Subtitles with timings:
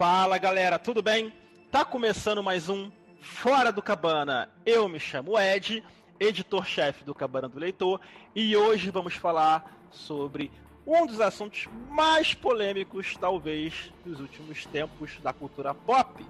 [0.00, 1.30] Fala galera, tudo bem?
[1.70, 2.90] Tá começando mais um
[3.20, 4.48] Fora do Cabana.
[4.64, 5.84] Eu me chamo Ed,
[6.18, 8.00] editor-chefe do Cabana do Leitor,
[8.34, 10.50] e hoje vamos falar sobre
[10.86, 16.24] um dos assuntos mais polêmicos, talvez, dos últimos tempos da cultura pop.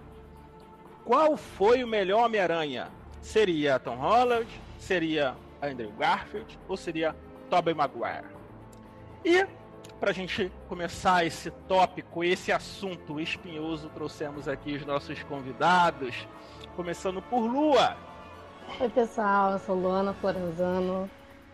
[1.05, 2.89] Qual foi o melhor Homem-Aranha?
[3.23, 4.49] Seria Tom Holland?
[4.81, 6.59] Seria Andrew Garfield?
[6.67, 7.15] Ou seria
[7.49, 8.27] Tobey Maguire?
[9.25, 9.47] E
[10.01, 16.27] para a gente começar esse tópico, esse assunto espinhoso, trouxemos aqui os nossos convidados,
[16.75, 17.95] começando por Lua.
[18.81, 21.09] Oi pessoal, eu sou Luana Florenzano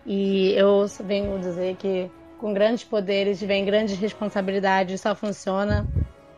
[0.07, 5.85] e eu venho dizer que com grandes poderes vem grandes responsabilidades, só funciona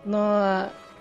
[0.03, 0.19] no,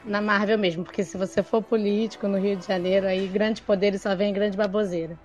[0.03, 4.02] na Marvel mesmo, porque se você for político no Rio de Janeiro, aí grandes poderes
[4.02, 5.18] só vem grande baboseira.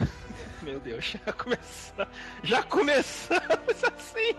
[0.62, 4.34] Meu Deus, já começamos, já começamos assim.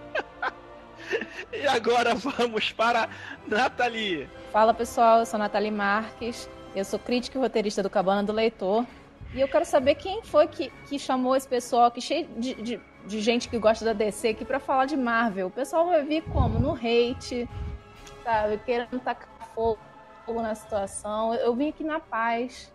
[1.52, 3.10] E agora vamos para
[3.48, 4.30] Nathalie.
[4.52, 8.86] Fala pessoal, eu sou Nathalie Marques, eu sou crítica e roteirista do Cabana do Leitor.
[9.34, 12.82] E eu quero saber quem foi que, que chamou esse pessoal aqui, cheio de, de,
[13.06, 15.48] de gente que gosta da DC aqui, para falar de Marvel.
[15.48, 16.60] O pessoal vai vir como?
[16.60, 17.48] No hate,
[18.24, 18.58] sabe?
[18.66, 19.78] Querendo tacar fogo
[20.42, 21.34] na situação.
[21.36, 22.72] Eu vim aqui na paz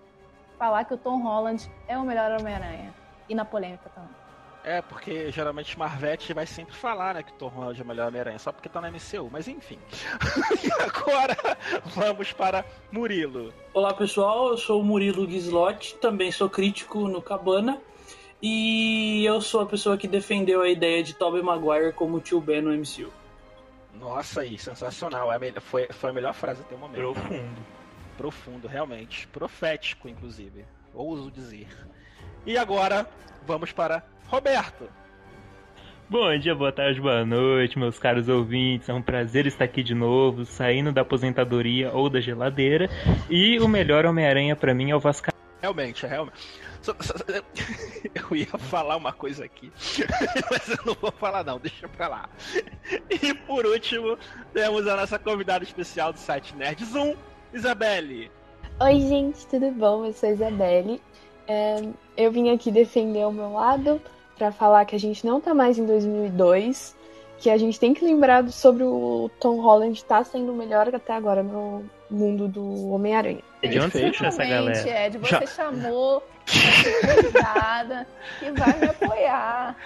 [0.59, 2.95] falar que o Tom Holland é o melhor Homem-Aranha.
[3.29, 4.24] E na polêmica também.
[4.65, 8.09] É, porque geralmente Marvete vai sempre falar, né, que o Tom Holland é o melhor
[8.09, 9.79] Homem-Aranha, só porque tá na MCU, mas enfim.
[10.65, 11.37] e agora
[11.95, 13.53] vamos para Murilo.
[13.75, 17.79] Olá pessoal, eu sou o Murilo Gislot, também sou crítico no Cabana.
[18.47, 22.61] E eu sou a pessoa que defendeu a ideia de Tobey Maguire como tio Ben
[22.61, 23.11] no MCU.
[23.95, 25.33] Nossa, aí, sensacional.
[25.33, 27.01] É a foi, foi a melhor frase até o momento.
[27.01, 27.67] Profundo.
[28.19, 29.27] Profundo, realmente.
[29.29, 30.67] Profético, inclusive.
[30.93, 31.69] Ouso dizer.
[32.47, 33.07] E agora,
[33.47, 34.87] vamos para Roberto.
[36.11, 38.89] Bom dia, boa tarde, boa noite, meus caros ouvintes.
[38.89, 42.91] É um prazer estar aqui de novo, saindo da aposentadoria ou da geladeira.
[43.31, 45.33] E o melhor Homem-Aranha para mim é o Vasca.
[45.63, 46.37] Realmente, é realmente.
[48.15, 49.73] Eu ia falar uma coisa aqui,
[50.51, 52.29] mas eu não vou falar não, deixa pra lá.
[53.11, 54.19] E por último,
[54.53, 57.17] temos a nossa convidada especial do site Nerd Zoom,
[57.55, 58.31] Isabelle.
[58.81, 60.05] Oi, gente, tudo bom?
[60.05, 61.01] Eu sou a Isabelle.
[61.47, 61.83] É,
[62.17, 64.01] eu vim aqui defender o meu lado
[64.37, 66.97] para falar que a gente não tá mais em 2002,
[67.39, 70.93] que a gente tem que lembrar sobre o Tom Holland estar tá sendo o melhor
[70.95, 73.43] até agora no mundo do Homem-Aranha.
[73.63, 75.07] De onde você essa galera?
[75.07, 75.47] Ed, você Já...
[75.47, 76.23] chamou
[77.01, 78.07] convidada
[78.39, 79.77] que vai me apoiar.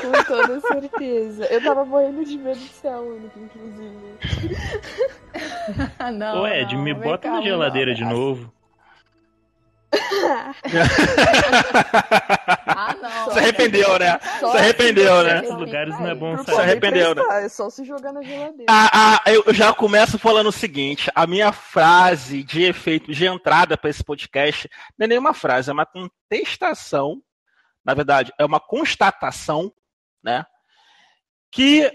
[0.00, 1.44] Com toda certeza.
[1.46, 3.96] Eu tava morrendo de medo de ser a única, inclusive.
[6.14, 8.52] não, Ô Ed, não, me bota na geladeira de novo
[12.66, 13.32] ah, não.
[13.32, 14.18] Se arrependeu, né?
[14.38, 15.40] Só se arrependeu, né?
[15.40, 16.54] Nesses lugares não é bom sair.
[16.54, 17.22] Se arrependeu, né?
[17.44, 18.66] É só se jogar na geladeira.
[18.68, 23.78] Ah, ah, eu já começo falando o seguinte: a minha frase de efeito, de entrada
[23.78, 24.68] para esse podcast,
[24.98, 27.22] não é nenhuma frase, é uma contestação.
[27.84, 29.72] Na verdade, é uma constatação,
[30.22, 30.44] né?
[31.50, 31.90] Que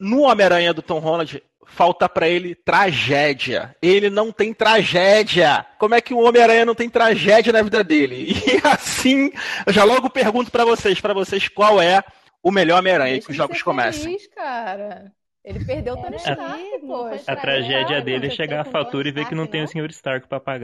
[0.00, 1.40] no Homem-Aranha do Tom Holland
[1.72, 3.74] falta para ele tragédia.
[3.82, 5.66] Ele não tem tragédia.
[5.78, 8.32] Como é que o Homem-Aranha não tem tragédia na vida dele?
[8.52, 9.32] E assim,
[9.66, 12.02] eu já logo pergunto para vocês, para vocês qual é
[12.42, 14.04] o melhor Homem-Aranha que os jogos comecem.
[14.04, 15.12] Feliz, cara.
[15.44, 17.32] Ele perdeu o Tony Stark, poxa.
[17.32, 19.90] A tragédia dele é chegar à fatura e ver que não tem o Sr.
[19.90, 20.62] Stark para pagar.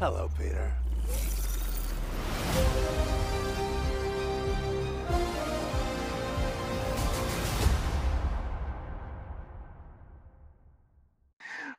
[0.00, 0.72] Hello, Peter.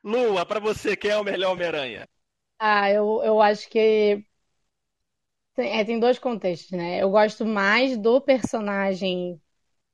[0.02, 2.04] Lua, para você, quem é o melhor Homem-Aranha?
[2.60, 4.24] Ah, eu, eu acho que
[5.54, 7.02] tem, é, tem dois contextos, né?
[7.02, 9.40] Eu gosto mais do personagem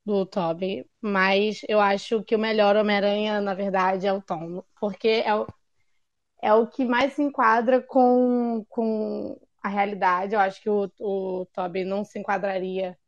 [0.06, 5.08] do Toby, mas eu acho que o melhor Homem-Aranha, na verdade, é o Tom, porque
[5.26, 5.46] é o,
[6.42, 10.34] é o que mais se enquadra com, com a realidade.
[10.34, 12.98] Eu acho que o, o Toby não se enquadraria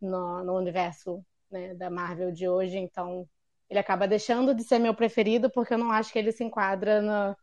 [0.00, 3.28] no, no universo né, da Marvel de hoje, então
[3.70, 7.02] ele acaba deixando de ser meu preferido porque eu não acho que ele se enquadra
[7.02, 7.36] na,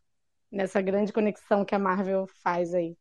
[0.52, 2.98] nessa grande conexão que a Marvel faz aí.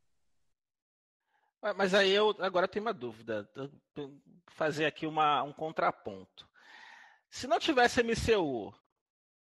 [1.77, 3.49] Mas aí eu agora tenho uma dúvida,
[4.49, 6.47] fazer aqui uma, um contraponto.
[7.31, 8.75] Se não tivesse MCU,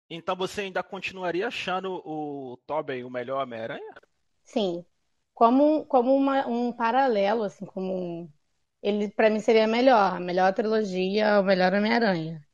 [0.10, 3.96] então você ainda continuaria achando o Tobey o melhor Homem-Aranha?
[4.44, 4.86] Sim,
[5.34, 7.94] como, como uma, um paralelo, assim, como
[8.24, 8.34] um...
[8.82, 12.47] ele para mim seria melhor, a melhor trilogia, o melhor Homem-Aranha.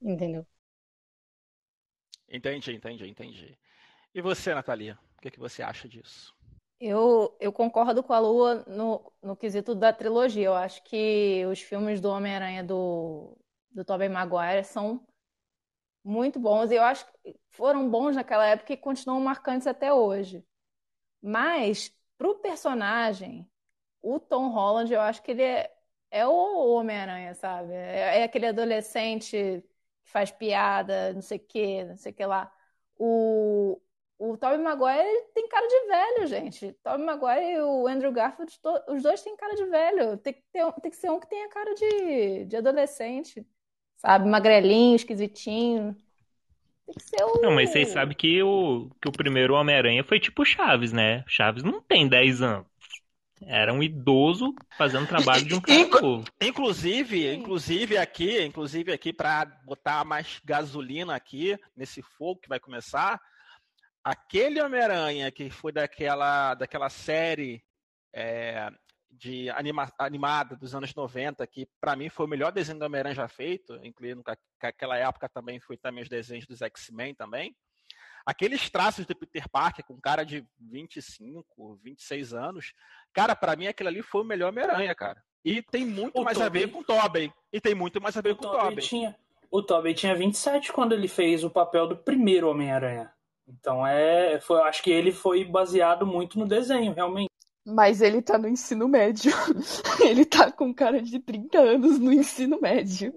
[0.00, 0.46] Entendeu?
[2.28, 3.58] Entendi, entendi, entendi.
[4.14, 4.98] E você, Natalia?
[5.16, 6.34] O que, é que você acha disso?
[6.80, 10.46] Eu, eu concordo com a Lua no, no quesito da trilogia.
[10.46, 13.36] Eu acho que os filmes do Homem-Aranha do,
[13.70, 15.06] do Tobey Maguire são
[16.02, 16.70] muito bons.
[16.70, 20.44] E eu acho que foram bons naquela época e continuam marcantes até hoje.
[21.22, 23.48] Mas, pro personagem,
[24.02, 25.70] o Tom Holland, eu acho que ele é,
[26.10, 27.72] é o Homem-Aranha, sabe?
[27.72, 29.62] É, é, aquele adolescente
[30.10, 32.52] faz piada, não sei o que, não sei o que lá.
[32.96, 33.80] O,
[34.18, 36.72] o Tobey Maguire tem cara de velho, gente.
[36.82, 38.52] Tobey Maguire e o Andrew Garfield,
[38.88, 40.16] os dois têm cara de velho.
[40.18, 43.46] Tem que, ter, tem que ser um que tenha cara de, de adolescente,
[43.96, 44.28] sabe?
[44.28, 45.96] Magrelinho, esquisitinho.
[46.86, 47.40] Tem que ser o...
[47.40, 51.24] Não, mas vocês sabem que o, que o primeiro Homem-Aranha foi tipo Chaves, né?
[51.26, 52.69] Chaves não tem 10 anos.
[53.42, 56.24] Era um idoso fazendo trabalho de um cara novo.
[56.40, 63.20] Inclusive, inclusive aqui, inclusive aqui para botar mais gasolina aqui nesse fogo que vai começar,
[64.04, 67.62] aquele Homem-Aranha que foi daquela, daquela série
[68.12, 68.70] é,
[69.10, 73.14] de anima, animada dos anos 90, que para mim foi o melhor desenho do Homem-Aranha
[73.14, 77.54] já feito, incluindo que aquela época também foi também os desenhos dos X-Men também.
[78.24, 82.72] Aqueles traços de Peter Parker com cara de 25, 26 anos,
[83.12, 85.22] cara, para mim aquilo ali foi o melhor Homem-Aranha, cara.
[85.44, 86.62] E tem muito o mais Tobey...
[86.62, 87.32] a ver com o Tobey.
[87.52, 88.84] E tem muito mais a ver o com o Tobey.
[88.84, 89.16] Tinha...
[89.50, 93.10] O Tobey tinha 27 quando ele fez o papel do primeiro Homem-Aranha.
[93.48, 97.30] Então é, foi, acho que ele foi baseado muito no desenho, realmente.
[97.66, 99.32] Mas ele tá no ensino médio.
[100.00, 103.12] ele tá com cara de 30 anos no ensino médio.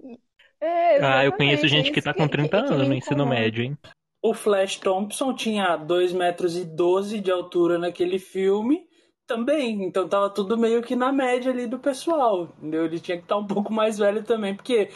[0.60, 3.64] É, ah, eu conheço gente que tá com 30 que, anos que no ensino médio,
[3.64, 3.78] hein?
[4.24, 8.88] O Flash Thompson tinha 2 metros e 12 de altura naquele filme
[9.26, 9.84] também.
[9.84, 12.44] Então tava tudo meio que na média ali do pessoal.
[12.56, 12.86] Entendeu?
[12.86, 14.88] Ele tinha que estar tá um pouco mais velho também, porque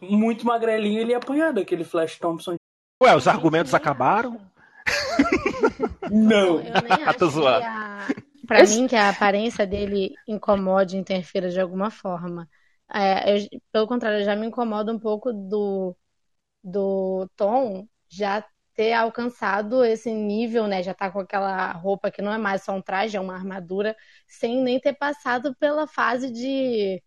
[0.00, 2.56] muito magrelinho ele ia apanhar daquele Flash Thompson.
[3.00, 4.40] Ué, os argumentos acabaram?
[6.10, 6.58] Não.
[6.58, 8.08] Eu nem acho que a...
[8.48, 12.48] Pra mim, que a aparência dele incomode, interfira de alguma forma.
[12.92, 15.96] É, eu, pelo contrário, eu já me incomoda um pouco do,
[16.64, 20.82] do Tom já ter alcançado esse nível, né?
[20.82, 23.96] Já tá com aquela roupa que não é mais só um traje, é uma armadura,
[24.26, 27.02] sem nem ter passado pela fase de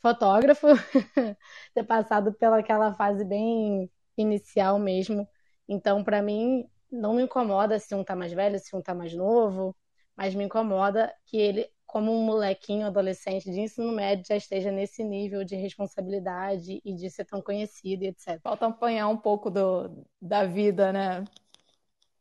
[0.00, 0.68] fotógrafo,
[1.74, 5.28] ter passado pela aquela fase bem inicial mesmo.
[5.68, 9.14] Então, para mim, não me incomoda se um tá mais velho, se um tá mais
[9.14, 9.76] novo,
[10.16, 15.04] mas me incomoda que ele como um molequinho, adolescente de ensino médio, já esteja nesse
[15.04, 18.40] nível de responsabilidade e de ser tão conhecido e etc.
[18.42, 21.24] Falta apanhar um pouco do, da vida, né?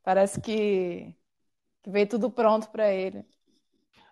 [0.04, 1.14] Parece que,
[1.82, 3.26] que veio tudo pronto para ele.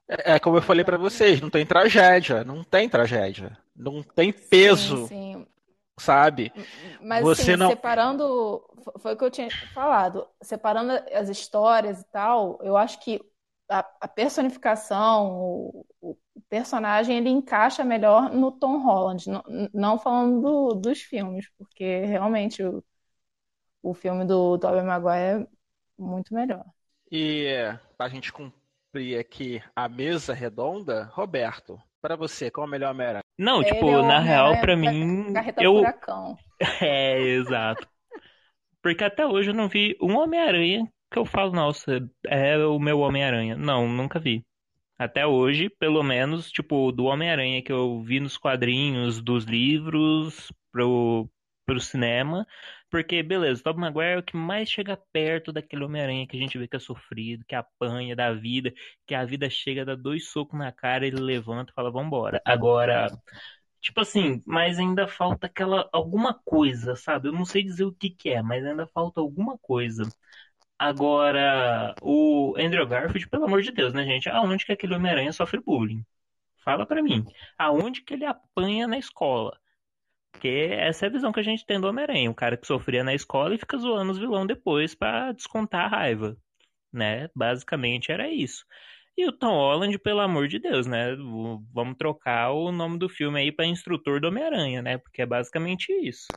[0.07, 4.33] É, é, como eu falei para vocês, não tem tragédia, não tem tragédia, não tem
[4.33, 5.47] peso, sim, sim.
[5.97, 6.51] sabe?
[6.99, 8.63] Mas você assim, não separando,
[8.99, 13.21] foi o que eu tinha falado, separando as histórias e tal, eu acho que
[13.69, 16.17] a, a personificação, o, o,
[16.49, 19.43] personagem, ele encaixa melhor no Tom Holland, não,
[19.73, 22.83] não falando do, dos filmes, porque realmente o,
[23.81, 25.47] o filme do Tobey Maguire é
[25.97, 26.65] muito melhor.
[27.11, 27.47] E
[27.97, 32.91] para a gente cumprir aqui a mesa redonda, Roberto, para você, qual é o melhor
[32.91, 33.23] Homem-Aranha?
[33.37, 35.31] Não, Ele tipo, é na real, para mim.
[35.33, 35.77] Carreta eu...
[35.77, 36.37] furacão.
[36.81, 37.87] É, exato.
[38.81, 42.99] Porque até hoje eu não vi um Homem-Aranha que eu falo, nossa, é o meu
[42.99, 43.55] Homem-Aranha.
[43.55, 44.43] Não, nunca vi.
[44.97, 51.29] Até hoje, pelo menos, tipo, do Homem-Aranha que eu vi nos quadrinhos, dos livros, pro,
[51.65, 52.47] pro cinema.
[52.89, 56.57] Porque, beleza, Tobey Maguire é o que mais chega perto daquele Homem-Aranha que a gente
[56.57, 58.73] vê que é sofrido, que apanha da vida,
[59.05, 62.41] que a vida chega, dá dois socos na cara, ele levanta e fala, vambora.
[62.45, 63.07] Agora,
[63.81, 67.27] tipo assim, mas ainda falta aquela, alguma coisa, sabe?
[67.27, 70.03] Eu não sei dizer o que que é, mas ainda falta alguma coisa.
[70.83, 74.27] Agora, o Andrew Garfield, pelo amor de Deus, né, gente?
[74.27, 76.03] Aonde que aquele Homem-Aranha sofre bullying?
[76.61, 77.23] Fala para mim.
[77.57, 79.57] Aonde que ele apanha na escola?
[80.33, 82.29] Porque essa é a visão que a gente tem do Homem-Aranha.
[82.29, 85.87] O cara que sofria na escola e fica zoando os vilões depois para descontar a
[85.87, 86.35] raiva.
[86.91, 87.29] Né?
[87.33, 88.65] Basicamente era isso.
[89.15, 91.15] E o Tom Holland, pelo amor de Deus, né?
[91.71, 94.97] Vamos trocar o nome do filme aí para Instrutor do Homem-Aranha, né?
[94.97, 96.27] Porque é basicamente isso.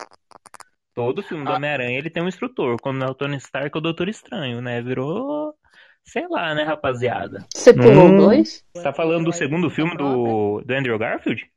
[0.97, 1.57] Todo filme do ah.
[1.57, 2.79] Homem-Aranha ele tem um instrutor.
[2.81, 4.81] Quando não é o Tony Stark, é o Doutor Estranho, né?
[4.81, 5.55] Virou.
[6.03, 7.45] Sei lá, né, rapaziada?
[7.55, 8.65] Você pulou hum, dois?
[8.73, 11.51] Você tá falando do segundo filme do, do Andrew Garfield?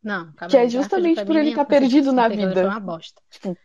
[0.00, 2.52] Não, Que é justamente por ele estar tá perdido na vida.
[2.52, 3.20] Foi uma bosta.
[3.28, 3.56] Tipo,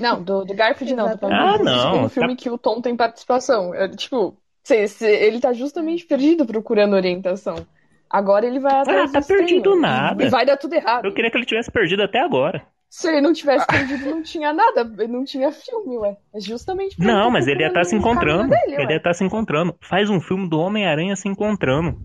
[0.00, 1.06] não, do, do Garfield não.
[1.08, 2.04] ah, não.
[2.04, 2.42] Um filme tá...
[2.42, 3.74] que o Tom tem participação.
[3.74, 7.66] É, tipo, se, se, ele tá justamente perdido procurando orientação.
[8.08, 10.24] Agora ele vai atrás Ah, tá perdido nada.
[10.24, 11.04] E vai dar tudo errado.
[11.04, 12.64] Eu queria que ele tivesse perdido até agora.
[12.94, 16.16] Se ele não tivesse perdido, não tinha nada, não tinha filme, ué.
[16.32, 18.48] É justamente Não, mas ele ia estar tá se encontrando.
[18.48, 19.76] Dele, ele ia estar tá se encontrando.
[19.80, 22.00] Faz um filme do Homem-Aranha se encontrando.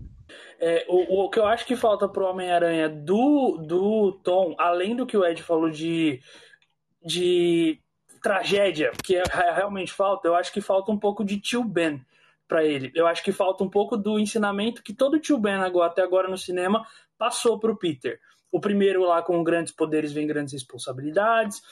[0.58, 5.06] É, o, o que eu acho que falta pro Homem-Aranha do, do Tom, além do
[5.06, 6.20] que o Ed falou de
[7.00, 7.78] de
[8.20, 9.22] tragédia que é,
[9.54, 12.04] realmente falta, eu acho que falta um pouco de tio Ben
[12.48, 12.90] para ele.
[12.96, 16.28] Eu acho que falta um pouco do ensinamento que todo tio Ben agora, até agora
[16.28, 16.84] no cinema
[17.16, 18.18] passou para o Peter.
[18.52, 21.62] O primeiro lá com grandes poderes vem grandes responsabilidades.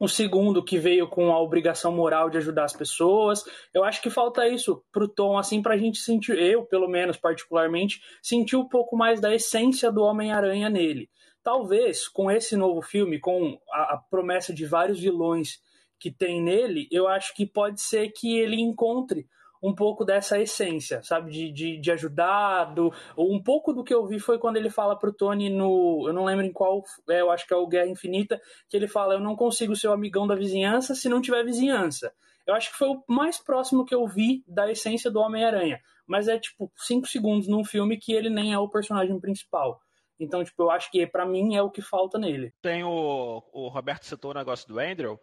[0.00, 3.44] O segundo que veio com a obrigação moral de ajudar as pessoas.
[3.72, 8.02] Eu acho que falta isso pro Tom, assim, pra gente sentir, eu, pelo menos, particularmente,
[8.20, 11.08] sentir um pouco mais da essência do Homem-Aranha nele.
[11.42, 15.60] Talvez com esse novo filme, com a, a promessa de vários vilões
[15.98, 19.28] que tem nele, eu acho que pode ser que ele encontre
[19.62, 21.30] um pouco dessa essência, sabe?
[21.30, 22.74] De, de, de ajudar.
[22.74, 26.04] Do, um pouco do que eu vi foi quando ele fala pro Tony no.
[26.06, 26.82] Eu não lembro em qual.
[27.08, 29.88] É, eu acho que é o Guerra Infinita, que ele fala: Eu não consigo ser
[29.88, 32.12] o amigão da vizinhança se não tiver vizinhança.
[32.44, 35.80] Eu acho que foi o mais próximo que eu vi da essência do Homem-Aranha.
[36.06, 39.80] Mas é tipo cinco segundos num filme que ele nem é o personagem principal.
[40.18, 42.52] Então, tipo, eu acho que para mim é o que falta nele.
[42.60, 45.18] Tem o, o Roberto citou o negócio do Andrew,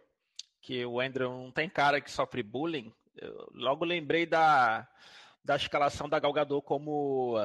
[0.60, 2.92] que o Andrew não tem cara que sofre bullying.
[3.20, 4.88] Eu logo lembrei da,
[5.44, 7.36] da escalação da Galgador como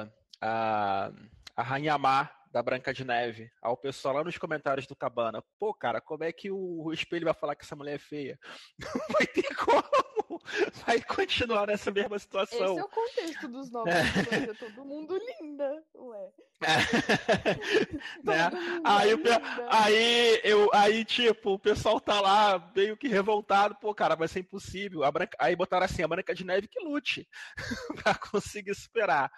[0.41, 1.11] a,
[1.55, 3.51] a Rainha Má da Branca de Neve.
[3.61, 5.43] Ao pessoal lá nos comentários do Cabana.
[5.59, 8.39] Pô, cara, como é que o, o espelho vai falar que essa mulher é feia?
[8.79, 10.14] Não vai ter como.
[10.85, 12.59] Vai continuar nessa mesma situação.
[12.59, 14.49] Esse é o contexto dos novos é.
[14.49, 16.29] é todo mundo linda, ué.
[18.23, 18.49] né?
[18.83, 19.19] aí, o,
[19.69, 24.39] aí, eu, aí, tipo, o pessoal tá lá meio que revoltado, pô, cara, vai ser
[24.39, 25.03] impossível.
[25.03, 27.27] A Branca, aí botaram assim, a Branca de Neve que lute
[28.03, 29.31] para conseguir superar.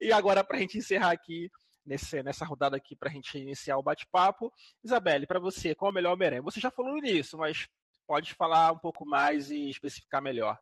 [0.00, 1.50] E agora, pra gente encerrar aqui,
[1.84, 4.52] nesse, nessa rodada aqui, pra gente iniciar o bate-papo,
[4.82, 6.42] Isabelle, para você, qual é o melhor Homem-Aranha?
[6.42, 7.68] Você já falou nisso, mas
[8.12, 10.58] pode falar um pouco mais e especificar melhor.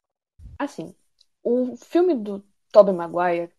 [0.56, 0.94] Assim,
[1.42, 3.50] o filme do Tobey Maguire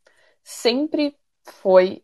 [0.41, 2.01] sempre foi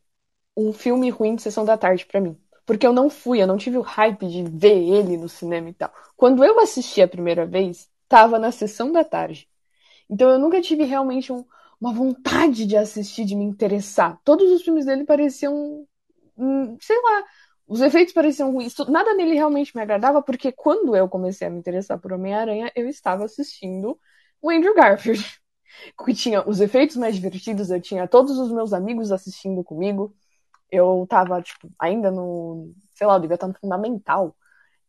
[0.53, 2.37] um filme ruim de sessão da tarde para mim.
[2.65, 5.73] Porque eu não fui, eu não tive o hype de ver ele no cinema e
[5.73, 5.89] tal.
[6.17, 9.47] Quando eu assisti a primeira vez, tava na sessão da tarde.
[10.09, 11.45] Então eu nunca tive realmente um,
[11.79, 14.19] uma vontade de assistir, de me interessar.
[14.25, 15.87] Todos os filmes dele pareciam.
[16.81, 17.23] Sei lá.
[17.67, 18.75] Os efeitos pareciam ruins.
[18.87, 22.87] Nada nele realmente me agradava, porque quando eu comecei a me interessar por Homem-Aranha, eu
[22.87, 23.99] estava assistindo
[24.41, 25.23] o Andrew Garfield.
[26.03, 30.15] Que tinha os efeitos mais divertidos, eu tinha todos os meus amigos assistindo comigo
[30.71, 34.35] eu tava, tipo, ainda no, sei lá, eu devia estar no fundamental.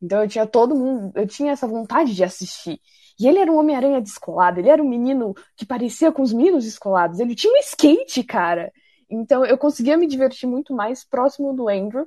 [0.01, 2.81] Então eu tinha todo mundo, eu tinha essa vontade de assistir.
[3.19, 6.65] E ele era um Homem-Aranha descolado, ele era um menino que parecia com os meninos
[6.65, 8.73] descolados, ele tinha um skate, cara.
[9.11, 12.07] Então eu conseguia me divertir muito mais próximo do Andrew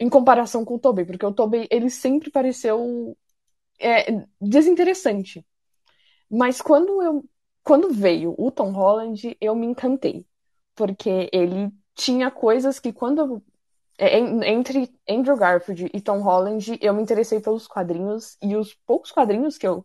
[0.00, 3.16] em comparação com o Tobey, porque o Tobey, ele sempre pareceu
[3.80, 5.44] é, desinteressante.
[6.30, 7.24] Mas quando eu
[7.62, 10.26] quando veio o Tom Holland, eu me encantei,
[10.74, 13.42] porque ele tinha coisas que quando
[13.98, 18.38] é, entre Andrew Garfield e Tom Holland, eu me interessei pelos quadrinhos.
[18.42, 19.84] E os poucos quadrinhos que eu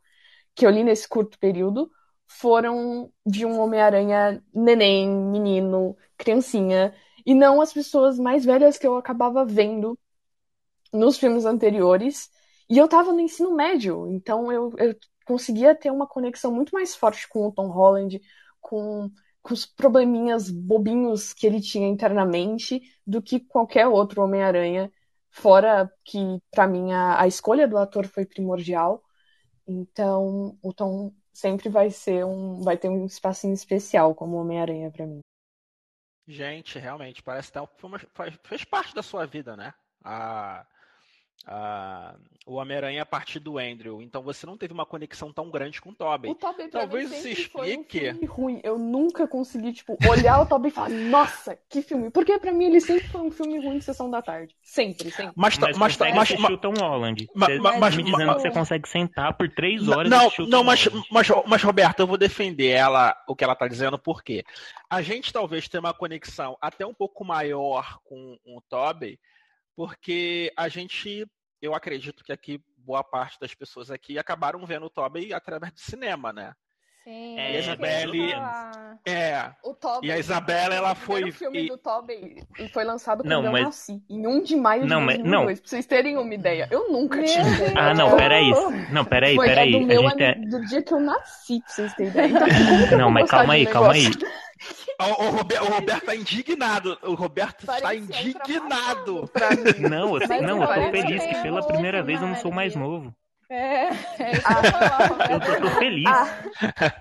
[0.55, 1.91] que eu li nesse curto período
[2.27, 6.93] foram de um Homem-Aranha neném, menino, criancinha,
[7.25, 9.97] e não as pessoas mais velhas que eu acabava vendo
[10.93, 12.29] nos filmes anteriores.
[12.69, 14.95] E eu tava no ensino médio, então eu, eu
[15.25, 18.21] conseguia ter uma conexão muito mais forte com o Tom Holland,
[18.61, 19.09] com
[19.43, 24.89] com os probleminhas bobinhos que ele tinha internamente do que qualquer outro Homem-Aranha,
[25.29, 26.17] fora que,
[26.49, 29.03] para mim, a, a, escolha do ator foi primordial.
[29.67, 32.61] Então, o Tom sempre vai ser um.
[32.61, 35.19] vai ter um espacinho especial como Homem-Aranha para mim.
[36.25, 39.73] Gente, realmente, parece que fez parte da sua vida, né?
[40.01, 40.65] A,
[41.45, 44.01] a, o Homem-Aranha a partir do Andrew.
[44.01, 46.31] Então você não teve uma conexão tão grande com o Tobey.
[46.31, 47.49] O Tobey Talvez se explique.
[47.49, 47.83] Foi um
[48.13, 48.61] filme ruim.
[48.63, 52.09] Eu nunca consegui, tipo, olhar o Tobey e falar, nossa, que filme.
[52.09, 54.55] Porque pra mim ele sempre foi um filme ruim de sessão da tarde.
[54.61, 55.33] Sempre, sempre.
[55.35, 57.27] Mas, mas, mas, mas, mas assistir o Tom Holland.
[57.33, 60.87] Mas, mas, mas, me dizendo que você consegue sentar por três horas Não, não mas,
[61.11, 64.43] mas, mas, Roberto, eu vou defender ela, o que ela tá dizendo, por quê?
[64.89, 69.19] A gente talvez tenha uma conexão até um pouco maior com o Tobey,
[69.75, 71.25] porque a gente,
[71.61, 75.79] eu acredito que aqui boa parte das pessoas aqui acabaram vendo o Tobey através do
[75.79, 76.53] cinema, né?
[77.03, 78.33] Sim, é, a Isabelle.
[79.05, 79.51] É.
[79.61, 81.29] O Tobey, e a Isabela, ela foi.
[81.29, 81.67] O filme e...
[81.67, 83.63] do Tobey foi lançado quando não, eu mas...
[83.65, 84.01] nasci.
[84.09, 85.19] Em 1 de maio não, de 2002.
[85.19, 85.31] Mas...
[85.31, 85.45] Não.
[85.45, 86.65] Pra vocês terem uma ideia.
[86.71, 87.25] Eu nunca meu.
[87.25, 87.73] Deus.
[87.75, 88.49] Ah, não, peraí.
[88.89, 89.71] Não, peraí, foi peraí.
[89.71, 90.35] Do, a meu, gente é...
[90.35, 92.85] do dia que eu nasci, pra vocês terem ideia.
[92.85, 94.09] Então, não, mas calma aí, calma aí.
[94.99, 96.97] O, o, Roberto, o Roberto tá indignado.
[97.03, 99.29] O Roberto Parecia tá indignado.
[99.79, 103.13] Não, eu, não, eu tô feliz que pela primeira vez eu não sou mais novo.
[103.49, 103.91] É, é
[104.45, 106.05] ah, eu tô, tô feliz.
[106.07, 106.93] Ah.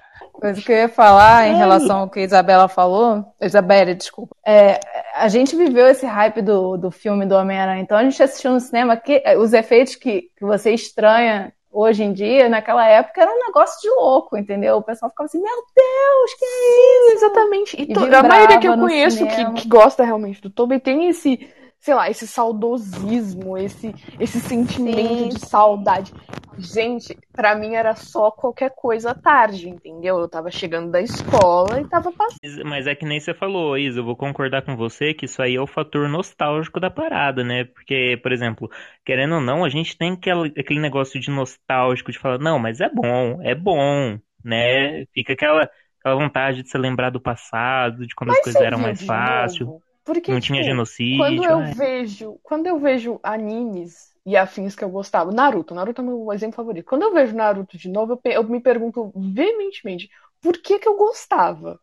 [0.43, 4.35] Mas o que eu ia falar em relação ao que a Isabela falou, Isabela, desculpa,
[4.45, 4.81] é,
[5.15, 7.81] a gente viveu esse hype do, do filme do Homem-Aranha.
[7.81, 12.12] Então a gente assistiu no cinema que os efeitos que, que você estranha hoje em
[12.12, 14.76] dia, naquela época, era um negócio de louco, entendeu?
[14.76, 17.25] O pessoal ficava assim, meu Deus, que é isso?
[17.25, 17.76] Exatamente.
[17.81, 21.49] E, e a maioria que eu conheço que, que, gosta realmente do Tobey tem esse
[21.83, 25.29] sei lá, esse saudosismo, esse, esse sentimento Sim.
[25.31, 26.12] de saudade.
[26.57, 30.21] Gente, para mim era só qualquer coisa à tarde, entendeu?
[30.21, 32.65] Eu tava chegando da escola e tava passando.
[32.65, 35.57] Mas é que nem você falou, Isa, eu vou concordar com você que isso aí
[35.57, 37.65] é o fator nostálgico da parada, né?
[37.65, 38.71] Porque, por exemplo,
[39.05, 42.81] querendo ou não, a gente tem aquele, aquele negócio de nostálgico de falar, não, mas
[42.81, 45.05] é bom, é bom, né?
[45.12, 48.79] Fica aquela, aquela vontade de se lembrar do passado, de quando mas as coisas eram
[48.79, 49.69] mais fáceis.
[50.04, 51.18] Porque, não tinha tipo, genocídio.
[51.18, 51.75] Quando eu é.
[51.75, 56.56] vejo, quando eu vejo animes e afins que eu gostava, Naruto, Naruto é meu exemplo
[56.56, 56.87] favorito.
[56.87, 60.97] Quando eu vejo Naruto de novo, eu, eu me pergunto veementemente por que que eu
[60.97, 61.80] gostava?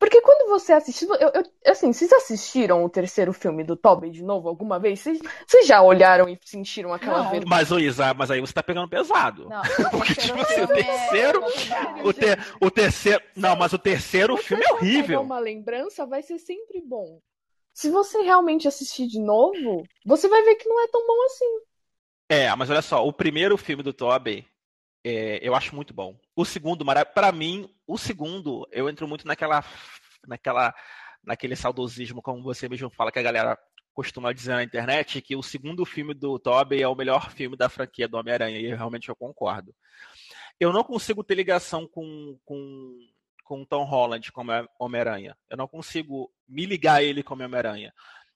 [0.00, 4.24] Porque quando você assistiu, eu, eu, assim, vocês assistiram o terceiro filme do Tobey de
[4.24, 4.98] novo alguma vez?
[4.98, 7.44] Vocês, vocês já olharam e sentiram aquela vergonha?
[7.46, 9.46] Mas, Isa, mas aí você tá pegando pesado.
[9.46, 9.60] Não,
[9.92, 11.42] Porque, tipo assim, o terceiro.
[11.44, 12.02] É...
[12.02, 13.22] O, ter, o terceiro.
[13.36, 15.20] Não, mas o terceiro mas filme é horrível.
[15.20, 17.20] uma lembrança vai ser sempre bom.
[17.74, 21.60] Se você realmente assistir de novo, você vai ver que não é tão bom assim.
[22.30, 24.46] É, mas olha só, o primeiro filme do Tobey,
[25.04, 26.18] é, eu acho muito bom.
[26.36, 29.64] O segundo, para mim, o segundo, eu entro muito naquela,
[30.26, 30.74] naquela,
[31.24, 33.58] naquele saudosismo, como você mesmo fala, que a galera
[33.92, 37.68] costuma dizer na internet, que o segundo filme do Tobey é o melhor filme da
[37.68, 39.74] franquia do Homem-Aranha, e realmente eu concordo.
[40.58, 42.98] Eu não consigo ter ligação com, com,
[43.44, 45.36] com Tom Holland como Homem-Aranha.
[45.48, 47.92] Eu não consigo me ligar a ele como Homem-Aranha.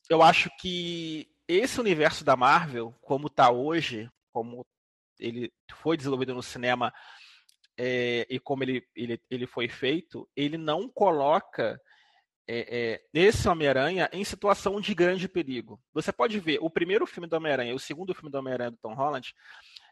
[0.09, 4.67] Eu acho que esse universo da Marvel, como está hoje, como
[5.19, 6.93] ele foi desenvolvido no cinema
[7.79, 11.81] é, e como ele, ele, ele foi feito, ele não coloca
[12.47, 15.81] é, é, esse Homem-Aranha em situação de grande perigo.
[15.93, 18.95] Você pode ver o primeiro filme do Homem-Aranha, o segundo filme do Homem-Aranha do Tom
[18.95, 19.35] Holland,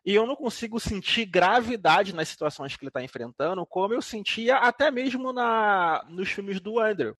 [0.04, 4.56] e eu não consigo sentir gravidade nas situações que ele está enfrentando, como eu sentia
[4.56, 7.16] até mesmo na, nos filmes do Andrew.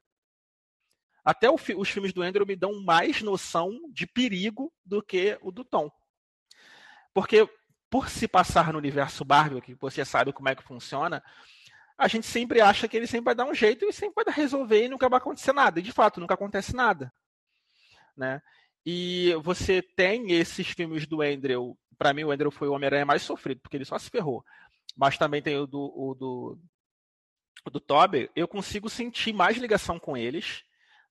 [1.25, 5.53] Até o, os filmes do Andrew me dão mais noção de perigo do que o
[5.53, 5.89] do Tom.
[7.15, 7.49] Porque
[7.93, 11.23] por se passar no universo Marvel, que você sabe como é que funciona,
[11.99, 14.87] a gente sempre acha que ele sempre vai dar um jeito e sempre vai resolver
[14.87, 15.79] e nunca vai acontecer nada.
[15.79, 17.13] E de fato, nunca acontece nada.
[18.17, 18.41] Né?
[18.87, 21.79] E você tem esses filmes do Andrew.
[21.99, 24.43] Para mim, o Andrew foi o Homem-Aranha mais sofrido, porque ele só se ferrou.
[24.97, 26.59] Mas também tem o do, o do,
[27.67, 28.31] o do Toby.
[28.35, 30.65] Eu consigo sentir mais ligação com eles.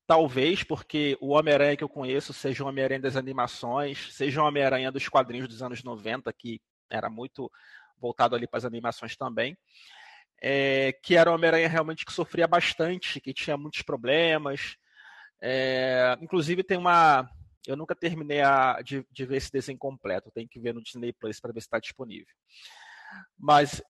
[0.08, 4.92] Talvez porque o Homem-Aranha que eu conheço seja o Homem-Aranha das animações, seja o Homem-Aranha
[4.92, 6.60] dos quadrinhos dos anos 90, que
[6.92, 7.52] era muito
[8.00, 9.58] voltado ali para as animações também.
[10.44, 14.76] É, que era o Homem-Aranha realmente que sofria bastante, que tinha muitos problemas.
[15.42, 17.30] É, inclusive tem uma.
[17.68, 21.14] Eu nunca terminei a, de, de, ver esse desenho completo, tem que ver no Disney
[21.14, 22.34] Plus para ver se está disponível.
[23.38, 23.84] Mas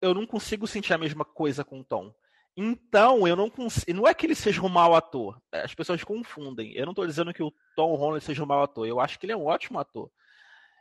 [0.00, 2.14] eu não consigo sentir a mesma coisa com o Tom.
[2.56, 3.92] Então, eu não consigo.
[3.92, 5.40] Não é que ele seja um mau ator.
[5.52, 6.72] As pessoas confundem.
[6.72, 8.86] Eu não estou dizendo que o Tom Holland seja um mau ator.
[8.86, 10.10] Eu acho que ele é um ótimo ator.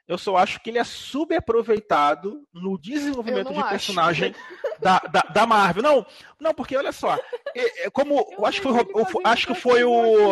[0.07, 4.35] Eu só acho que ele é subaproveitado no desenvolvimento de personagem
[4.79, 5.81] da, da, da, Marvel.
[5.81, 6.05] Não,
[6.39, 7.15] não, porque olha só,
[7.55, 10.31] é, é como eu, eu acho que foi, eu, acho que foi o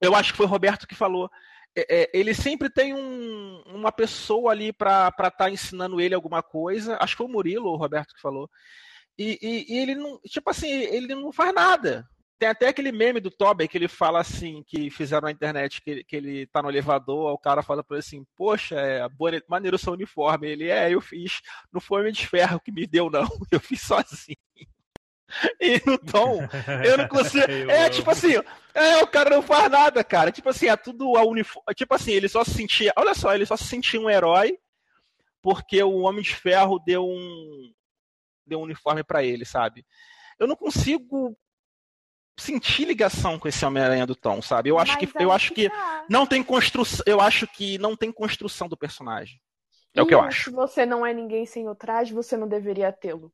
[0.00, 1.30] eu acho que foi o Roberto que falou.
[1.76, 6.42] É, é, ele sempre tem um, uma pessoa ali para estar tá ensinando ele alguma
[6.42, 6.96] coisa.
[7.00, 8.48] Acho que foi o Murilo, o Roberto que falou.
[9.18, 12.08] E, e, e ele não, tipo assim, ele não faz nada.
[12.38, 16.04] Tem até aquele meme do Tobey que ele fala assim, que fizeram na internet, que,
[16.04, 19.08] que ele tá no elevador, o cara fala pra ele assim, poxa, é
[19.48, 20.48] maneiro seu uniforme.
[20.48, 21.40] Ele, é, eu fiz,
[21.72, 24.36] não foi homem de ferro que me deu, não, eu fiz sozinho.
[25.60, 26.40] E no tom,
[26.82, 27.44] eu não consigo.
[27.68, 28.32] É tipo assim,
[28.72, 30.32] é, o cara não faz nada, cara.
[30.32, 31.74] Tipo assim, é tudo a uniforme.
[31.74, 32.94] Tipo assim, ele só se sentia.
[32.96, 34.58] Olha só, ele só se sentia um herói
[35.42, 37.72] porque o Homem de Ferro deu um.
[38.46, 39.84] Deu um uniforme para ele, sabe?
[40.38, 41.36] Eu não consigo
[42.38, 44.70] sentir ligação com esse Homem-Aranha do Tom, sabe?
[44.70, 46.04] Eu acho Mas que eu acho que tá.
[46.08, 49.40] não tem construção, eu acho que não tem construção do personagem.
[49.94, 50.44] É e o que eu acho.
[50.44, 53.32] Se você não é ninguém sem o traje, você não deveria tê-lo.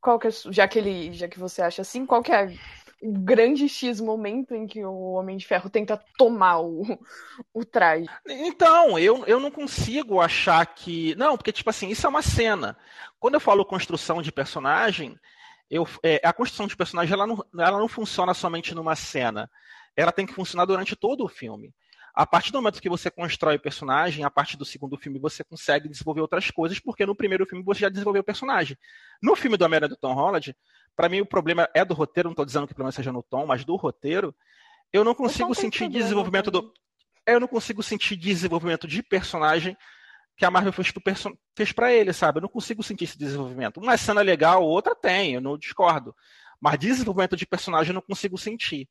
[0.00, 2.54] Qual que é, já que ele, já que você acha assim, qual que é
[3.02, 6.82] o grande X momento em que o Homem de Ferro tenta tomar o,
[7.52, 8.08] o traje?
[8.26, 11.14] Então, eu, eu não consigo achar que.
[11.16, 12.76] Não, porque, tipo assim, isso é uma cena.
[13.18, 15.18] Quando eu falo construção de personagem,
[15.70, 19.50] eu, é, a construção de personagem ela não, ela não funciona somente numa cena.
[19.96, 21.74] Ela tem que funcionar durante todo o filme.
[22.14, 25.44] a partir do momento que você constrói o personagem, a partir do segundo filme você
[25.44, 28.76] consegue desenvolver outras coisas, porque no primeiro filme você já desenvolveu o personagem.
[29.22, 30.56] No filme do Homem-Aranha do Tom Holland,
[30.96, 33.22] para mim o problema é do roteiro, não estou dizendo que o problema seja no
[33.22, 34.34] tom, mas do roteiro,
[34.92, 36.72] eu não consigo sentir desenvolvimento do.
[37.26, 39.76] Eu não consigo sentir desenvolvimento de personagem
[40.38, 40.92] que a Marvel fez,
[41.56, 42.38] fez para ele, sabe?
[42.38, 43.78] Eu não consigo sentir esse desenvolvimento.
[43.80, 46.14] Uma cena legal, outra tem, eu não discordo.
[46.60, 48.88] Mas desenvolvimento de personagem eu não consigo sentir.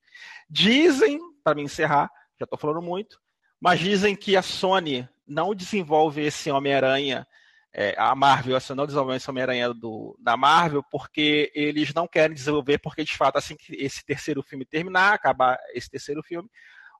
[0.49, 3.17] Dizem, para me encerrar, já estou falando muito,
[3.61, 7.25] mas dizem que a Sony não desenvolve esse Homem-Aranha,
[7.73, 9.73] é, a Marvel, a Sony não desenvolve esse Homem-Aranha
[10.19, 14.65] da Marvel, porque eles não querem desenvolver, porque de fato, assim que esse terceiro filme
[14.65, 16.49] terminar, acabar esse terceiro filme,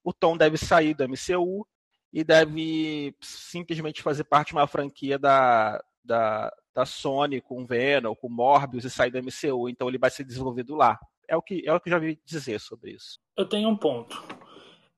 [0.05, 1.67] o Tom deve sair do MCU
[2.11, 8.29] e deve simplesmente fazer parte de uma franquia da, da, da Sony com Venom, com
[8.29, 9.69] Morbius e sair do MCU.
[9.69, 10.97] Então ele vai ser desenvolvido lá.
[11.27, 13.19] É o que, é o que eu já vi dizer sobre isso.
[13.35, 14.23] Eu tenho um ponto.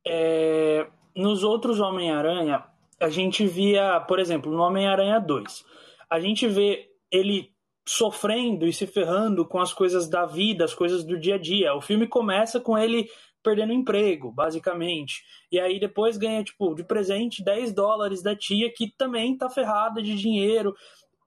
[0.07, 2.63] É, nos outros Homem-Aranha,
[2.99, 5.65] a gente via, por exemplo, no Homem-Aranha 2,
[6.09, 7.51] a gente vê ele
[7.87, 11.73] sofrendo e se ferrando com as coisas da vida, as coisas do dia a dia.
[11.73, 13.09] O filme começa com ele
[13.43, 15.23] perdendo emprego, basicamente.
[15.51, 20.01] E aí depois ganha, tipo, de presente 10 dólares da tia, que também tá ferrada
[20.01, 20.75] de dinheiro.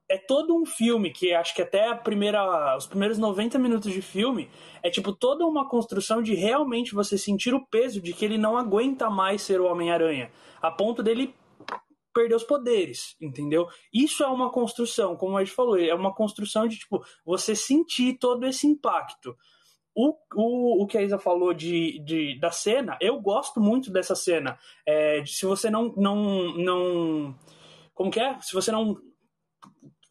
[0.09, 4.03] É todo um filme que acho que até a primeira, os primeiros 90 minutos de
[4.03, 4.51] filme
[4.83, 8.59] é tipo toda uma construção de realmente você sentir o peso de que ele não
[8.59, 11.35] aguenta mais ser o Homem-Aranha, a ponto dele
[12.13, 13.67] perder os poderes, entendeu?
[13.93, 18.19] Isso é uma construção, como a gente falou, é uma construção de tipo você sentir
[18.19, 19.35] todo esse impacto.
[19.95, 24.15] O, o, o que a Isa falou de, de, da cena, eu gosto muito dessa
[24.15, 24.59] cena.
[24.87, 27.35] É, de, se você não, não, não.
[27.95, 28.39] Como que é?
[28.41, 28.97] Se você não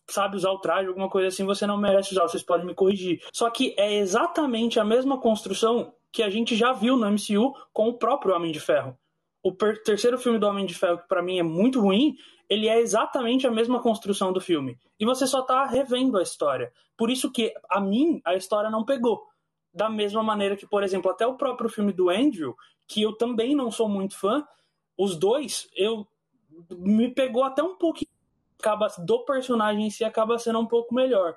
[0.07, 3.23] sabe usar o traje, alguma coisa assim, você não merece usar, vocês podem me corrigir.
[3.33, 7.87] Só que é exatamente a mesma construção que a gente já viu no MCU com
[7.87, 8.95] o próprio Homem de Ferro.
[9.41, 12.15] O terceiro filme do Homem de Ferro, que para mim é muito ruim,
[12.47, 14.77] ele é exatamente a mesma construção do filme.
[14.99, 16.71] E você só tá revendo a história.
[16.95, 19.30] Por isso que, a mim, a história não pegou
[19.73, 22.55] da mesma maneira que, por exemplo, até o próprio filme do Andrew,
[22.87, 24.45] que eu também não sou muito fã,
[24.97, 26.05] os dois, eu
[26.69, 28.11] me pegou até um pouquinho
[28.61, 31.35] acaba do personagem em si acaba sendo um pouco melhor.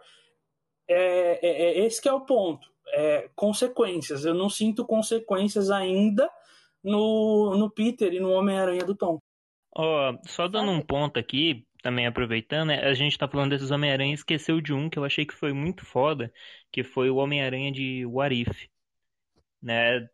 [0.87, 2.68] É, é, é esse que é o ponto.
[2.92, 4.25] É, consequências.
[4.25, 6.31] Eu não sinto consequências ainda
[6.83, 9.18] no, no Peter e no Homem-Aranha do Tom.
[9.75, 14.14] Oh, só dando um ponto aqui, também aproveitando, né, a gente tá falando desses Homem-Aranha
[14.14, 16.33] esqueceu de um que eu achei que foi muito foda,
[16.73, 18.68] que foi o Homem-Aranha de What If.
[19.62, 20.09] Né?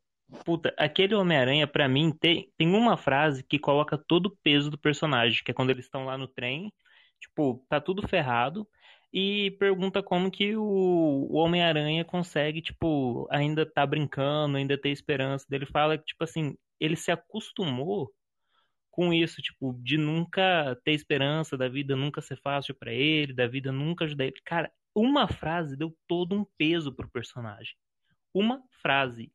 [0.44, 4.76] Puta, aquele Homem-Aranha, para mim, tem, tem uma frase que coloca todo o peso do
[4.78, 6.72] personagem, que é quando eles estão lá no trem,
[7.20, 8.66] tipo, tá tudo ferrado,
[9.12, 10.62] e pergunta como que o,
[11.30, 15.46] o Homem-Aranha consegue, tipo, ainda tá brincando, ainda ter esperança.
[15.50, 18.10] Ele fala que, tipo assim, ele se acostumou
[19.00, 23.46] com isso, tipo, de nunca ter esperança, da vida nunca ser fácil para ele, da
[23.46, 24.36] vida nunca ajudar ele.
[24.44, 27.74] Cara, uma frase deu todo um peso pro personagem.
[28.34, 29.32] Uma frase.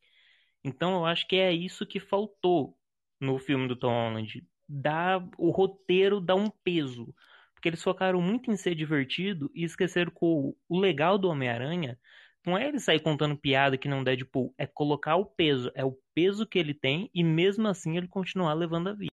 [0.63, 2.77] Então eu acho que é isso que faltou
[3.19, 4.47] no filme do Tom Holland.
[4.69, 7.11] Dá, o roteiro dá um peso.
[7.55, 11.97] Porque eles focaram muito em ser divertido e esqueceram que o, o legal do Homem-Aranha
[12.45, 15.71] não é ele sair contando piada que não Deadpool, é colocar o peso.
[15.73, 19.15] É o peso que ele tem e mesmo assim ele continuar levando a vida.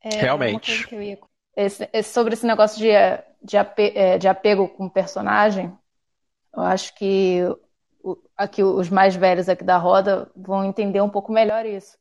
[0.00, 0.94] É, Realmente.
[0.94, 1.18] Ia...
[1.56, 2.90] Esse, esse, sobre esse negócio de,
[3.42, 5.76] de, ape, é, de apego com personagem,
[6.54, 7.40] eu acho que
[8.36, 11.98] aqui os mais velhos aqui da roda vão entender um pouco melhor isso.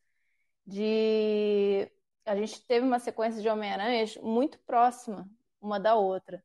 [0.65, 1.89] De
[2.25, 5.27] a gente teve uma sequência de Homem-Aranhas muito próxima
[5.61, 6.43] uma da outra.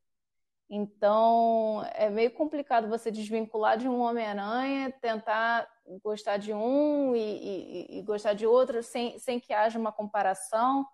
[0.69, 5.67] Então, é meio complicado você desvincular de um Homem-Aranha, tentar
[6.01, 10.85] gostar de um e, e, e, gostar de outro, sem, sem que haja uma comparação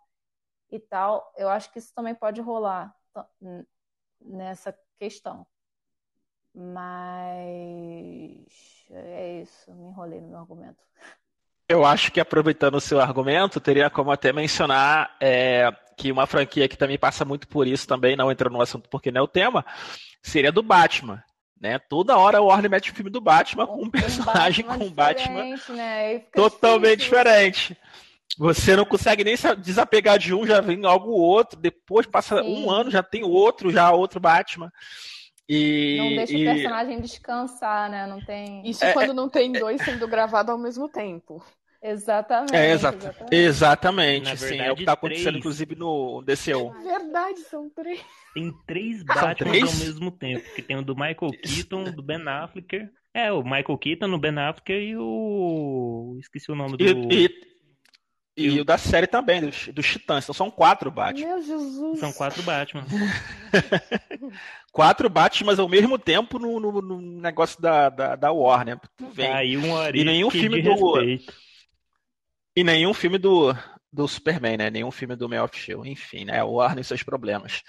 [0.71, 1.33] e tal.
[1.37, 2.95] Eu acho que isso também pode rolar
[4.21, 5.45] nessa questão.
[6.53, 6.89] Mas
[8.91, 10.83] é isso, me enrolei no meu argumento.
[11.67, 16.67] Eu acho que aproveitando o seu argumento, teria como até mencionar é, que uma franquia
[16.67, 19.27] que também passa muito por isso também, não entrando no assunto porque não é o
[19.27, 19.63] tema,
[20.23, 21.23] seria do Batman.
[21.61, 21.77] Né?
[21.77, 25.43] Toda hora o Warner mete o filme do Batman com um personagem um com Batman
[25.75, 26.19] né?
[26.33, 27.17] totalmente difícil.
[27.17, 27.77] diferente.
[28.39, 32.63] Você não consegue nem desapegar de um, já vem algo outro, depois passa Sim.
[32.63, 34.71] um ano, já tem outro, já outro Batman.
[35.47, 36.47] E, não deixa e...
[36.47, 38.07] o personagem descansar, né?
[38.07, 38.65] Não tem.
[38.65, 41.43] Isso é, quando é, não tem dois sendo gravados ao mesmo tempo.
[41.83, 42.55] Exatamente.
[42.55, 43.35] É, exa exatamente.
[43.35, 44.45] exatamente sim.
[44.45, 45.37] Verdade, é o que está acontecendo, três.
[45.37, 46.71] inclusive, no DCU.
[46.81, 47.99] Verdade, são três.
[48.33, 50.45] Tem três Batman ao mesmo tempo.
[50.55, 52.87] Que tem o do Michael Keaton, do Ben Affleck.
[53.13, 56.15] É, o Michael Keaton, o Ben Affleck e o.
[56.21, 56.85] Esqueci o nome do.
[56.85, 57.48] E, e,
[58.41, 60.23] E o da série também, dos, dos Titãs.
[60.23, 61.27] Então são quatro Batman.
[61.27, 61.99] Meu Jesus.
[61.99, 62.85] São quatro Batman.
[64.71, 68.79] quatro Batman ao mesmo tempo no, no, no negócio da, da, da Warner.
[69.13, 69.31] Vem.
[69.31, 71.33] Aí um E nenhum filme do- respeito.
[72.55, 73.53] E nenhum filme do,
[73.91, 74.69] do Superman, né?
[74.69, 75.85] Nenhum filme do Man of Steel.
[75.85, 76.43] Enfim, né?
[76.43, 77.61] O Warner e seus problemas.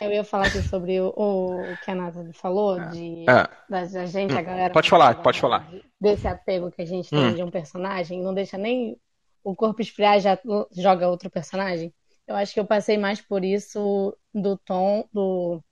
[0.00, 3.48] Eu ia falar aqui sobre o, o que a Nathalie falou, de, É.
[3.68, 4.72] da, da gente, Hum, a galera.
[4.72, 5.68] pode falar, pode falar.
[6.00, 7.34] Desse apego que a gente tem Hum.
[7.34, 8.96] de um personagem, não deixa nem
[9.44, 10.38] o corpo esfriar já
[10.72, 11.92] joga outro personagem.
[12.26, 15.62] Eu acho que eu passei mais por isso do Tom, do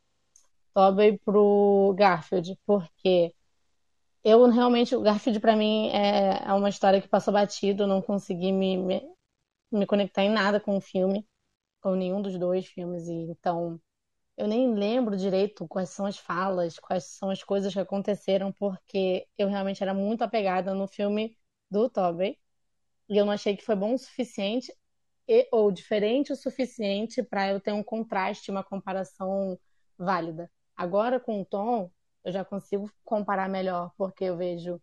[0.75, 3.35] Tobey pro Garfield, porque
[4.25, 8.53] eu realmente, o Garfield pra mim é, é uma história que passou batido, não consegui
[8.53, 9.03] me, me,
[9.73, 11.27] me conectar em nada com o filme,
[11.83, 13.81] com nenhum dos dois filmes, e então
[14.37, 19.27] eu nem lembro direito quais são as falas, quais são as coisas que aconteceram, porque
[19.39, 21.37] eu realmente era muito apegada no filme
[21.71, 22.39] do Tobey,
[23.11, 24.73] e eu não achei que foi bom o suficiente
[25.29, 29.59] e, ou diferente o suficiente para eu ter um contraste, uma comparação
[29.99, 30.51] válida.
[30.77, 31.91] Agora com o Tom,
[32.25, 34.81] eu já consigo comparar melhor, porque eu vejo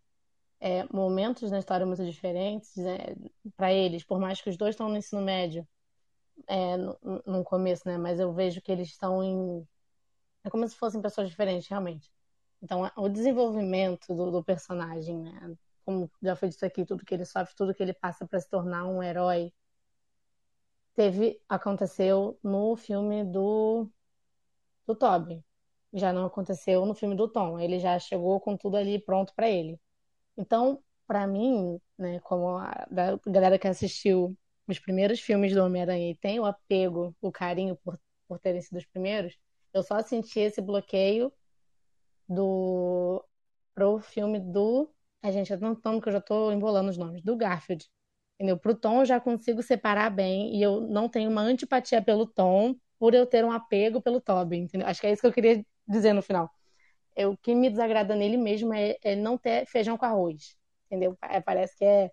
[0.60, 2.74] é, momentos na história muito diferentes
[3.56, 5.68] para eles, por mais que os dois estão no ensino médio,
[6.48, 7.98] é, no, no começo, né?
[7.98, 9.68] Mas eu vejo que eles estão em.
[10.44, 12.12] É como se fossem pessoas diferentes, realmente.
[12.62, 15.56] Então, o desenvolvimento do, do personagem, né?
[15.88, 18.50] Como já foi dito aqui, tudo que ele sofre, tudo que ele passa para se
[18.50, 19.54] tornar um herói,
[20.94, 23.90] teve, aconteceu no filme do,
[24.86, 25.42] do Toby.
[25.94, 27.58] Já não aconteceu no filme do Tom.
[27.58, 29.80] Ele já chegou com tudo ali pronto para ele.
[30.38, 32.86] Então, para mim, né, como a,
[33.26, 37.98] galera que assistiu os primeiros filmes do Homem-Aranha e tem o apego, o carinho por,
[38.28, 39.38] por terem sido os primeiros,
[39.74, 41.32] eu só senti esse bloqueio
[42.28, 43.24] do
[43.78, 44.92] pro filme do.
[45.28, 47.86] A gente, é tanto que eu já tô embolando os nomes, do Garfield.
[48.36, 48.58] Entendeu?
[48.58, 52.76] Pro Tom eu já consigo separar bem e eu não tenho uma antipatia pelo Tom
[53.00, 54.88] por eu ter um apego pelo Tobey, entendeu?
[54.88, 56.50] Acho que é isso que eu queria dizer no final.
[57.16, 61.18] Eu, o que me desagrada nele mesmo é, é não ter feijão com arroz, entendeu?
[61.22, 62.12] É, parece que é,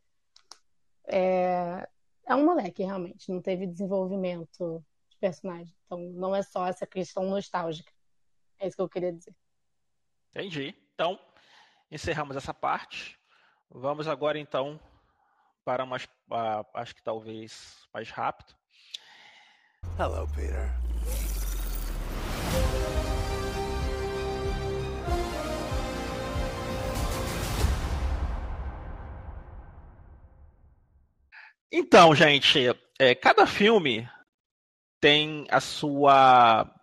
[1.07, 1.88] é
[2.27, 3.31] é um moleque, realmente.
[3.31, 5.74] Não teve desenvolvimento de personagem.
[5.85, 7.92] Então, não é só essa questão nostálgica.
[8.59, 9.35] É isso que eu queria dizer.
[10.31, 10.74] Entendi.
[10.94, 11.18] Então,
[11.94, 13.16] encerramos essa parte.
[13.70, 14.80] Vamos agora, então,
[15.64, 18.52] para mais, uh, acho que talvez mais rápido.
[19.98, 20.72] Hello, Peter.
[31.70, 32.61] Então, gente,
[32.98, 34.09] é, cada filme
[35.00, 36.74] tem a sua.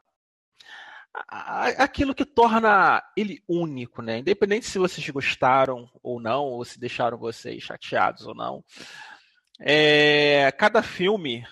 [1.14, 4.20] Aquilo que torna ele único, né?
[4.20, 8.64] Independente se vocês gostaram ou não, ou se deixaram vocês chateados ou não.
[9.60, 11.46] É, cada filme,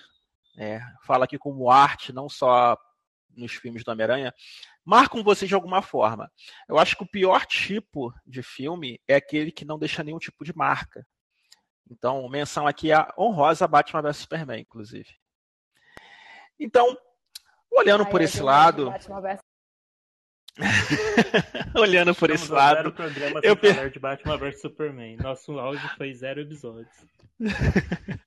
[0.58, 2.78] é, fala aqui como arte, não só
[3.36, 4.34] nos filmes do Homem-Aranha,
[4.84, 6.32] marcam vocês de alguma forma.
[6.68, 10.44] Eu acho que o pior tipo de filme é aquele que não deixa nenhum tipo
[10.44, 11.06] de marca.
[11.90, 15.10] Então, menção aqui a honrosa Batman vs Superman, inclusive.
[16.60, 16.98] Então,
[17.72, 19.49] olhando Ai, por é esse lado, Batman vs
[21.76, 25.18] olhando por esse Estamos zero lado, programa eu per- falar de Batman vs Superman.
[25.18, 26.88] Nosso áudio foi zero episódios.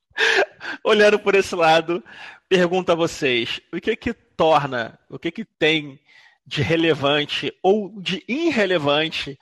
[0.84, 2.02] olhando por esse lado,
[2.48, 5.98] pergunto a vocês, o que que torna, o que que tem
[6.46, 9.38] de relevante ou de irrelevante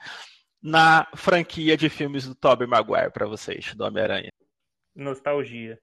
[0.61, 4.29] na franquia de filmes do Tobey Maguire para vocês, do Homem-Aranha?
[4.95, 5.79] Nostalgia.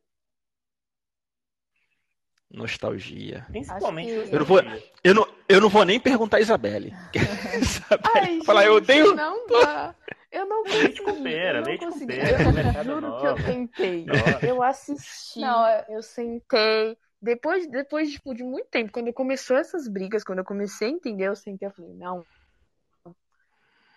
[2.50, 3.44] Nostalgia.
[3.50, 4.92] Principalmente que- Eu não vou- nostalgia.
[5.04, 6.92] Eu não, eu não vou nem perguntar a Isabelle.
[7.60, 9.14] Isabelle Ai, falar, eu gente, odeio.
[9.14, 9.94] Não dá.
[10.30, 11.16] Eu não Leite consegui.
[11.18, 12.12] com pera, eu não leite com consegui.
[12.18, 14.06] Eu juro que eu tentei.
[14.46, 16.98] Eu assisti, Não, é- eu sentei.
[17.20, 21.24] Depois, depois tipo, de muito tempo, quando começou essas brigas, quando eu comecei a entender,
[21.28, 22.24] eu sentei e falei, não.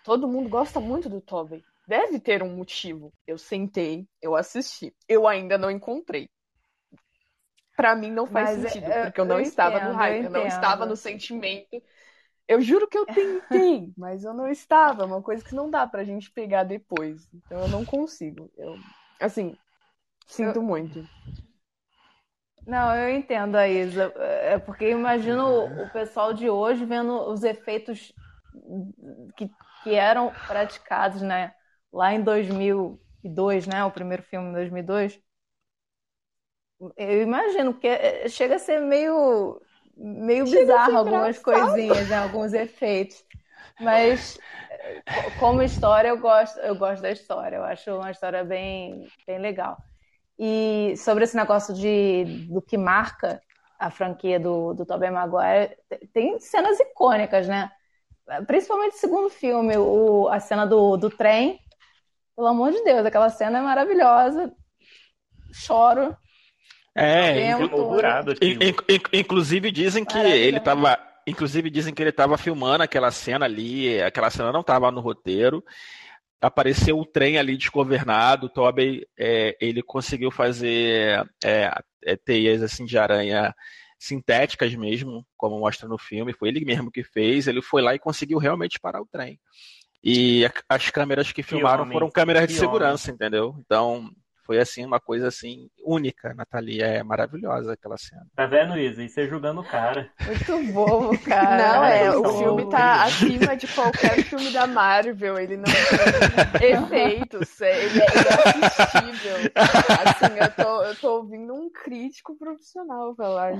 [0.02, 1.62] Todo mundo gosta muito do Tobey.
[1.86, 3.12] Deve ter um motivo.
[3.26, 4.92] Eu sentei, eu assisti.
[5.08, 6.28] Eu ainda não encontrei.
[7.76, 10.24] Pra mim não faz Mas, sentido, é, porque eu não eu estava entendo, no hype,
[10.24, 11.82] eu eu não estava no sentimento.
[12.48, 15.02] Eu juro que eu tentei, mas eu não estava.
[15.02, 17.28] É uma coisa que não dá pra gente pegar depois.
[17.32, 18.50] Então eu não consigo.
[18.56, 18.84] Eu,
[19.20, 19.56] assim,
[20.26, 21.08] sinto muito.
[22.66, 24.12] Não, eu entendo a Isa.
[24.16, 28.12] É porque eu imagino o pessoal de hoje vendo os efeitos
[29.36, 29.50] que,
[29.82, 31.54] que eram praticados, né?
[31.92, 33.84] Lá em 2002, né?
[33.84, 35.20] O primeiro filme em 2002.
[36.96, 39.60] Eu imagino, porque é, chega a ser meio,
[39.96, 42.16] meio Chega bizarro algumas coisinhas, né?
[42.16, 43.24] Alguns efeitos.
[43.78, 44.38] Mas
[45.10, 47.56] co- como história, eu gosto, eu gosto da história.
[47.56, 49.78] Eu acho uma história bem, bem legal.
[50.38, 53.42] E sobre esse negócio de do que marca
[53.78, 55.76] a franquia do, do Tobey Maguire,
[56.12, 57.70] tem cenas icônicas, né?
[58.46, 61.60] Principalmente o segundo filme, o, a cena do, do trem.
[62.36, 64.52] Pelo amor de Deus, aquela cena é maravilhosa.
[65.52, 66.16] Choro.
[66.94, 67.50] É,
[68.88, 70.98] in- inclusive dizem que ele tava.
[71.26, 75.64] Inclusive dizem que ele tava filmando aquela cena ali, aquela cena não tava no roteiro.
[76.40, 81.70] Apareceu um trem ali desgovernado, o Tobey, é, ele conseguiu fazer é,
[82.04, 83.54] é, teias assim de aranha
[83.96, 86.32] sintéticas mesmo, como mostra no filme.
[86.32, 87.46] Foi ele mesmo que fez.
[87.46, 89.38] Ele foi lá e conseguiu realmente parar o trem.
[90.02, 93.54] E a- as câmeras que filmaram homem, foram câmeras de que segurança, entendeu?
[93.64, 94.10] Então
[94.52, 96.34] foi assim uma coisa assim única.
[96.34, 98.26] Natalia é maravilhosa aquela cena.
[98.36, 99.02] Tá vendo, Isa?
[99.02, 100.10] E você julgando o cara.
[100.26, 101.56] Muito bobo, cara.
[101.56, 105.38] Não, é, eles o são filme tá acima de qualquer filme da Marvel.
[105.38, 109.36] Ele não tem efeitos, é- ele é, ele é assistível.
[110.04, 113.52] Assim, eu tô, eu tô ouvindo um crítico profissional falar.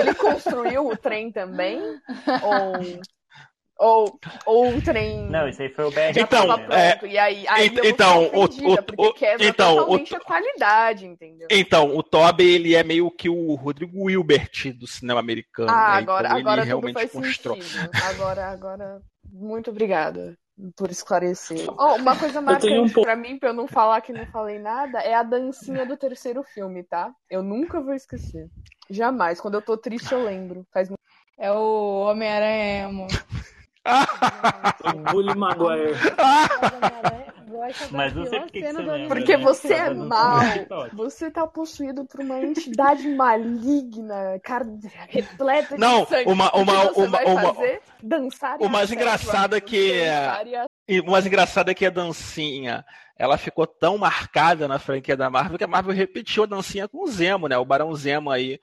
[0.00, 1.80] Ele construiu o trem também?
[2.42, 3.00] Ou,
[3.78, 6.12] ou, ou o trem Não, isso aí foi o BR.
[6.12, 7.12] já Então, tava é, pronto?
[7.12, 11.06] e aí, aí ent- então, o- o- porque o- quebra então, o- totalmente a qualidade,
[11.06, 11.48] entendeu?
[11.50, 15.70] Então, o Tobey, ele é meio que o Rodrigo Wilbert do cinema americano.
[15.70, 15.98] Ah, né?
[15.98, 17.60] agora, então, agora ele realmente constrói.
[18.08, 19.00] Agora, agora,
[19.32, 20.36] muito obrigada
[20.76, 21.64] por esclarecer.
[21.78, 24.58] Ó, uma coisa um marcante pouco- pra mim, pra eu não falar que não falei
[24.58, 27.12] nada, é a dancinha do terceiro filme, tá?
[27.30, 28.48] Eu nunca vou esquecer.
[28.90, 29.40] Jamais.
[29.40, 30.66] Quando eu tô triste, eu lembro.
[30.72, 30.88] Faz
[31.38, 33.06] É o Homem-Aranha emo.
[34.84, 35.94] O Bully Maguire.
[37.90, 39.08] Mas não sei por que que você lembra.
[39.08, 39.42] Porque né?
[39.42, 40.40] você é mal.
[40.94, 44.64] Você tá possuído por uma entidade maligna, cara,
[45.08, 46.30] repleta de Não, sangue.
[46.30, 47.80] uma- O que uma- você uma- vai uma- fazer?
[48.02, 50.02] Dançar e o mais a engraçado é que-
[50.86, 52.84] E o mais engraçado é que a dancinha,
[53.18, 57.02] ela ficou tão marcada na franquia da Marvel que a Marvel repetiu a dancinha com
[57.02, 57.58] o Zemo, né?
[57.58, 58.58] O Barão Zemo aí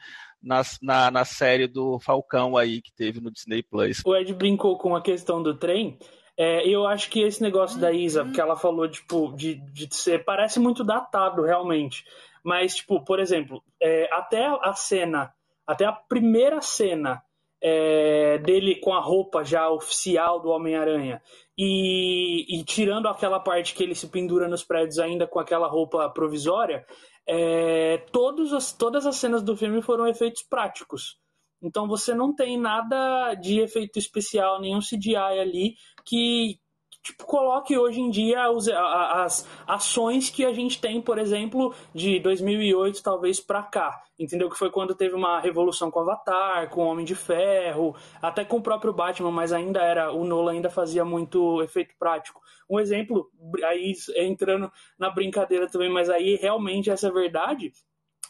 [0.45, 4.01] na, na, na série do Falcão aí que teve no Disney Plus.
[4.05, 5.97] O Ed brincou com a questão do trem.
[6.37, 10.23] É, eu acho que esse negócio da Isa, que ela falou, tipo, de, de ser,
[10.23, 12.03] parece muito datado, realmente.
[12.43, 15.33] Mas, tipo, por exemplo, é, até a cena,
[15.65, 17.23] até a primeira cena
[17.61, 21.21] é, dele com a roupa já oficial do Homem-Aranha
[21.57, 26.07] e, e tirando aquela parte que ele se pendura nos prédios ainda com aquela roupa
[26.09, 26.85] provisória,
[27.27, 31.17] é, todos as, todas as cenas do filme foram efeitos práticos.
[31.61, 36.59] Então você não tem nada de efeito especial, nenhum CGI ali que
[37.05, 42.19] tipo, coloque hoje em dia os- as ações que a gente tem, por exemplo, de
[42.19, 44.49] 2008 talvez pra cá, entendeu?
[44.49, 48.57] Que foi quando teve uma revolução com Avatar, com o Homem de Ferro, até com
[48.57, 52.41] o próprio Batman, mas ainda era o Nolan ainda fazia muito efeito prático.
[52.67, 53.29] Um exemplo,
[53.65, 57.71] aí entrando na brincadeira também, mas aí realmente essa é verdade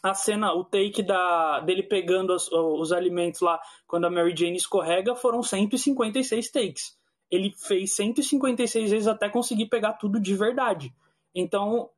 [0.02, 4.56] a cena, o take da, dele pegando os, os alimentos lá quando a Mary Jane
[4.58, 6.94] escorrega foram 156 takes.
[7.30, 10.92] Ele fez 156 vezes até conseguir pegar tudo de verdade.
[11.34, 11.90] Então,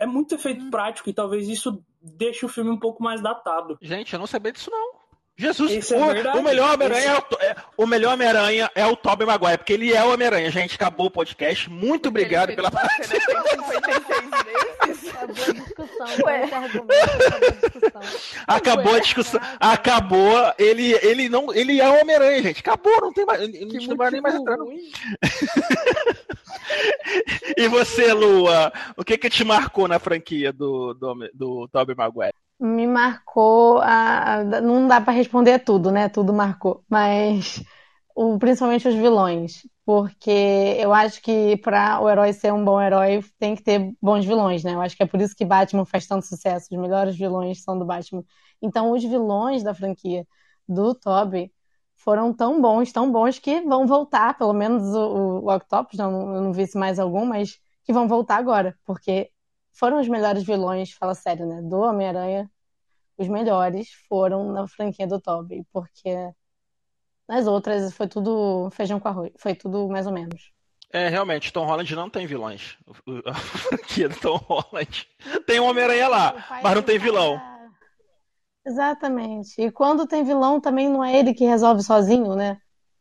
[0.00, 3.78] é muito efeito prático e talvez isso deixe o filme um pouco mais datado.
[3.80, 5.02] Gente, eu não sabia disso não.
[5.34, 6.38] Jesus, é o, verdade.
[6.38, 9.72] o melhor Homem-Aranha Isso- é, o é- o melhor Homem-Aranha é o Tobey Maguire, porque
[9.72, 10.50] ele é o Homem-Aranha.
[10.50, 11.70] Gente, acabou o podcast.
[11.70, 13.08] Muito obrigado pela fez
[15.12, 15.42] uma cena 156 vezes.
[15.44, 16.44] Acabou a discussão, Ué.
[16.44, 18.00] acabou a discussão.
[18.46, 19.40] Acabou a discussão.
[19.60, 20.52] Acabou.
[20.58, 21.52] Ele, ele não.
[21.54, 22.60] Ele é o Homem-Aranha, gente.
[22.60, 23.40] Acabou, não tem mais.
[23.88, 24.56] Não vai nem mais entrar.
[27.56, 32.32] E você, Lua, o que que te marcou na franquia do, do, do Tobey Maguire?
[32.58, 36.08] Me marcou a, a- não dá pra responder tudo, né?
[36.08, 37.62] Tudo marcou, mas
[38.14, 40.30] o, principalmente os vilões, porque
[40.78, 44.62] eu acho que para o herói ser um bom herói tem que ter bons vilões,
[44.64, 44.74] né?
[44.74, 46.68] Eu acho que é por isso que Batman faz tanto sucesso.
[46.70, 48.24] Os melhores vilões são do Batman.
[48.60, 50.26] Então, os vilões da franquia
[50.68, 51.52] do Tobey
[51.96, 56.40] foram tão bons, tão bons que vão voltar, pelo menos o, o Octopus, não, eu
[56.42, 59.30] não vi se mais algum, mas que vão voltar agora, porque
[59.72, 61.60] foram os melhores vilões, fala sério, né?
[61.62, 62.50] Do Homem-Aranha,
[63.18, 66.10] os melhores foram na franquia do Tobey, porque
[67.32, 70.52] nas outras foi tudo feijão com arroz, foi tudo mais ou menos.
[70.92, 72.76] É, realmente, Tom Holland não tem vilões.
[73.24, 75.08] A franquia do Tom Holland
[75.46, 77.40] tem um Homem-Aranha lá, mas não tem vilão.
[78.66, 79.60] Exatamente.
[79.60, 82.58] E quando tem vilão, também não é ele que resolve sozinho, né?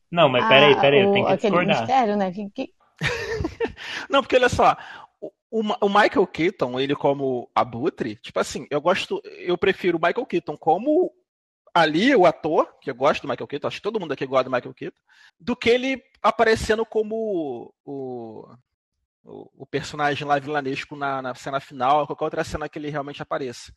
[0.09, 1.79] Não, mas peraí, Ah, peraí, eu tenho que aquele discordar.
[1.81, 2.31] mistério, né?
[2.31, 2.73] Que, que-
[4.09, 4.75] Não, porque olha só,
[5.19, 10.01] o, o- o Michael Keaton, ele como Abutre, tipo assim, eu gosto, eu prefiro o
[10.01, 11.11] Michael Keaton como
[11.73, 14.45] ali o ator, que eu gosto do Michael Keaton, acho que todo mundo aqui gosta
[14.45, 14.99] do Michael Keaton,
[15.39, 18.49] do que ele aparecendo como o
[19.23, 23.21] o, o personagem lá vilanesco na, na cena final, qualquer outra cena que ele realmente
[23.21, 23.73] apareça.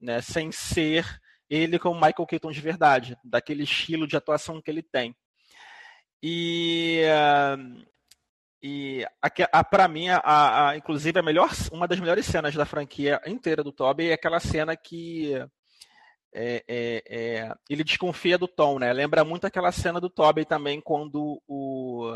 [0.00, 0.20] Né?
[0.20, 1.04] Sem ser
[1.48, 5.16] ele como Michael Keaton de verdade, daquele estilo de atuação que ele tem.
[6.22, 7.02] E,
[8.62, 9.06] e
[9.70, 13.72] para mim, a, a, inclusive, a melhor, uma das melhores cenas da franquia inteira do
[13.72, 15.32] Toby é aquela cena que
[16.32, 18.92] é, é, é, ele desconfia do Tom, né?
[18.92, 22.12] Lembra muito aquela cena do Toby também, quando o.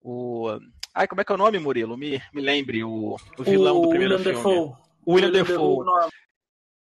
[0.00, 0.58] o
[0.94, 1.96] ai, como é que é o nome, Murilo?
[1.96, 4.36] Me, me lembre, o, o vilão o do primeiro William filme.
[4.36, 4.76] Defoe.
[5.06, 5.84] William William Defoe.
[5.84, 6.10] Defoe.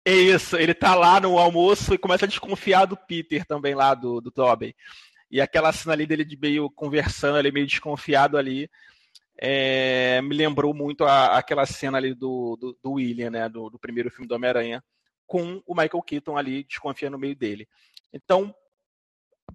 [0.05, 3.95] É isso, ele tá lá no almoço e começa a desconfiar do Peter também lá,
[3.95, 4.75] do, do Tobey.
[5.31, 8.69] E aquela cena ali dele de meio conversando, ele meio desconfiado ali,
[9.39, 13.79] é, me lembrou muito a, aquela cena ali do, do, do William, né, do, do,
[13.79, 14.83] primeiro filme do Homem-Aranha,
[15.27, 17.69] com o Michael Keaton ali desconfiando no meio dele.
[18.13, 18.55] Então,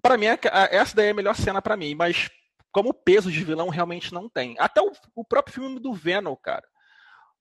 [0.02, 0.26] para mim,
[0.70, 2.28] essa daí é a melhor cena para mim, mas
[2.70, 4.56] como peso de vilão realmente não tem.
[4.58, 6.66] Até o, o próprio filme do Venom, cara.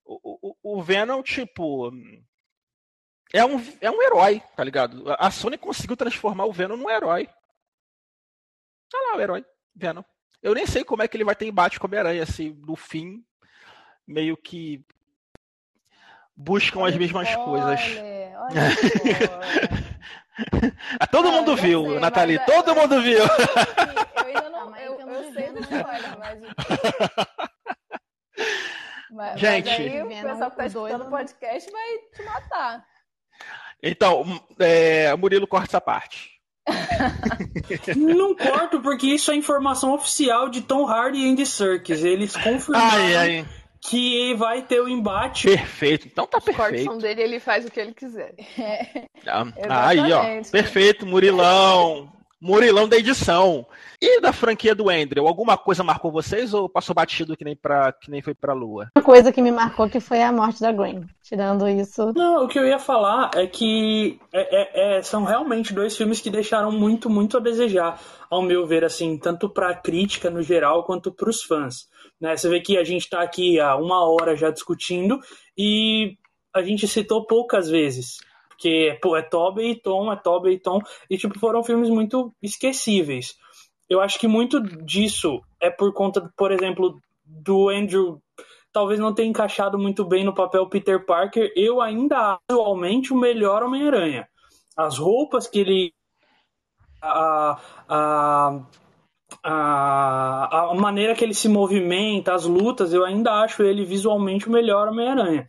[0.05, 1.91] O, o, o Venom, tipo,
[3.33, 5.03] é um, é um herói, tá ligado?
[5.19, 7.27] A Sony conseguiu transformar o Venom num herói.
[8.89, 10.03] Tá lá o herói, Venom.
[10.41, 12.75] Eu nem sei como é que ele vai ter embate com o Homem-Aranha, assim, no
[12.75, 13.25] fim,
[14.07, 14.85] meio que
[16.35, 18.16] buscam Olha as mesmas spoiler, coisas.
[18.37, 18.61] Olha
[21.11, 23.23] Todo Ah, mundo eu viu, sei, Nathalie, mas todo mundo viu.
[23.25, 24.73] Eu ainda não.
[24.73, 25.61] Ah, Eu, então eu não sei do né?
[25.61, 26.39] spoiler, mas.
[29.09, 29.69] Mas, Gente.
[29.69, 31.09] mas aí o pessoal que tá escutando o né?
[31.09, 32.85] podcast vai te matar.
[33.81, 34.25] Então,
[34.59, 36.31] é, Murilo corta essa parte.
[37.95, 42.03] Não corto, porque isso é informação oficial de Tom Hardy e Andy Serkis.
[42.03, 43.45] Eles confirmaram Ai, ai.
[43.87, 45.47] Que vai ter o embate.
[45.47, 46.83] Perfeito, então tá Os perfeito.
[46.83, 48.35] são dele ele faz o que ele quiser.
[49.25, 49.45] Ah,
[49.87, 50.23] Aí, ó.
[50.51, 52.11] Perfeito, Murilão.
[52.39, 53.65] Murilão da edição.
[53.99, 57.91] E da franquia do Andrew, alguma coisa marcou vocês ou passou batido que nem, pra,
[57.91, 58.91] que nem foi pra lua?
[58.95, 61.01] Uma coisa que me marcou que foi a morte da Gwen.
[61.23, 65.73] Tirando isso, Não, o que eu ia falar é que é- é- é- são realmente
[65.73, 70.29] dois filmes que deixaram muito, muito a desejar, ao meu ver, assim, tanto pra crítica
[70.29, 71.87] no geral quanto pros fãs.
[72.19, 72.35] Né?
[72.35, 75.19] Você vê que a gente tá aqui há uma hora já discutindo
[75.57, 76.17] e
[76.53, 78.17] a gente citou poucas vezes.
[78.49, 82.33] Porque pô, é Tobey e Tom, é Tobey e Tom, e tipo, foram filmes muito
[82.41, 83.35] esquecíveis.
[83.87, 88.21] Eu acho que muito disso é por conta, por exemplo, do Andrew
[88.77, 91.51] talvez não tenha encaixado muito bem no papel Peter Parker.
[91.55, 94.27] Eu ainda atualmente o melhor Homem-Aranha.
[94.75, 95.93] As roupas que ele.
[97.01, 97.59] A,
[97.89, 98.59] a,
[99.43, 104.51] a, a maneira que ele se movimenta, as lutas, eu ainda acho ele visualmente o
[104.51, 105.47] melhor Homem-Aranha.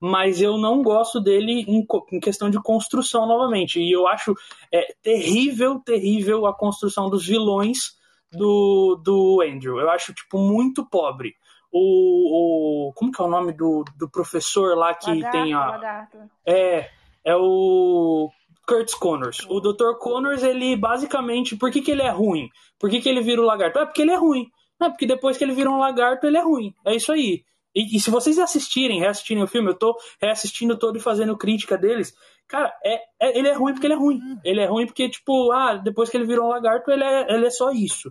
[0.00, 3.78] Mas eu não gosto dele em, em questão de construção novamente.
[3.78, 4.34] E eu acho
[4.72, 7.92] é, terrível, terrível a construção dos vilões
[8.32, 9.78] do, do Andrew.
[9.78, 11.34] Eu acho, tipo, muito pobre
[11.72, 15.66] o, o como que é o nome do, do professor lá que Lagarto, tem a
[15.66, 16.18] lagarto.
[16.46, 16.90] é
[17.24, 18.30] é o
[18.70, 19.44] Curtis Connors.
[19.48, 19.98] O Dr.
[19.98, 22.48] Connors, ele basicamente, por que, que ele é ruim?
[22.78, 23.78] Por que, que ele vira o lagarto?
[23.80, 24.46] É porque ele é ruim.
[24.80, 26.72] É porque depois que ele vira um lagarto, ele é ruim.
[26.86, 27.42] É isso aí.
[27.74, 31.76] E, e se vocês assistirem, reassistirem o filme, eu tô reassistindo todo e fazendo crítica
[31.76, 32.12] deles.
[32.48, 34.18] Cara, é, é- ele é ruim porque ele é ruim.
[34.44, 37.46] Ele é ruim porque, tipo, ah, depois que ele virou um lagarto, ele é, ele
[37.46, 38.10] é só isso.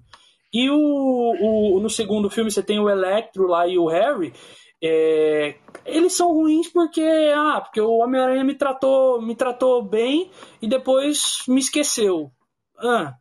[0.54, 4.34] E o, o- no segundo filme você tem o Electro lá e o Harry.
[4.82, 7.02] É, eles são ruins porque
[7.36, 12.32] ah, porque o Homem-Aranha me tratou, me tratou bem e depois me esqueceu.
[12.78, 13.16] Ah,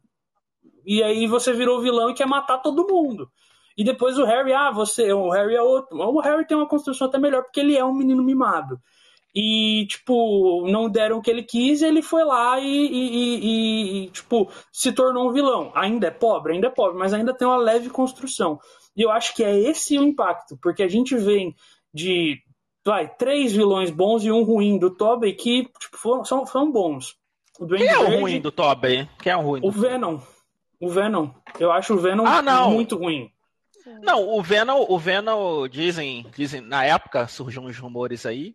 [0.85, 3.29] e aí você virou vilão e quer matar todo mundo.
[3.77, 5.97] E depois o Harry, ah, você, o Harry é outro.
[5.99, 8.81] O Harry tem uma construção até melhor porque ele é um menino mimado.
[9.35, 14.11] E, tipo, não deram o que ele quis, ele foi lá e, e- e- e,
[14.11, 15.71] tipo, se tornou um vilão.
[15.77, 18.59] Ainda é pobre, ainda é pobre, mas ainda tem uma leve construção.
[18.99, 21.55] E eu acho que é esse o impacto, porque a gente vem
[21.95, 22.37] de,
[22.85, 27.15] vai, três vilões bons e um ruim do Tobey que, tipo, foram, são, são bons.
[27.61, 29.09] O Duende Quem é o Verde, ruim do Tobey?
[29.23, 29.61] Quem é o ruim?
[29.63, 29.71] O.
[29.71, 30.19] Venom.
[30.81, 31.31] O Venom.
[31.61, 33.31] Eu acho o Venom Ah, muito ruim.
[34.03, 38.55] Não, o Venom, o Venom dizem, dizem na época surgiu uns rumores aí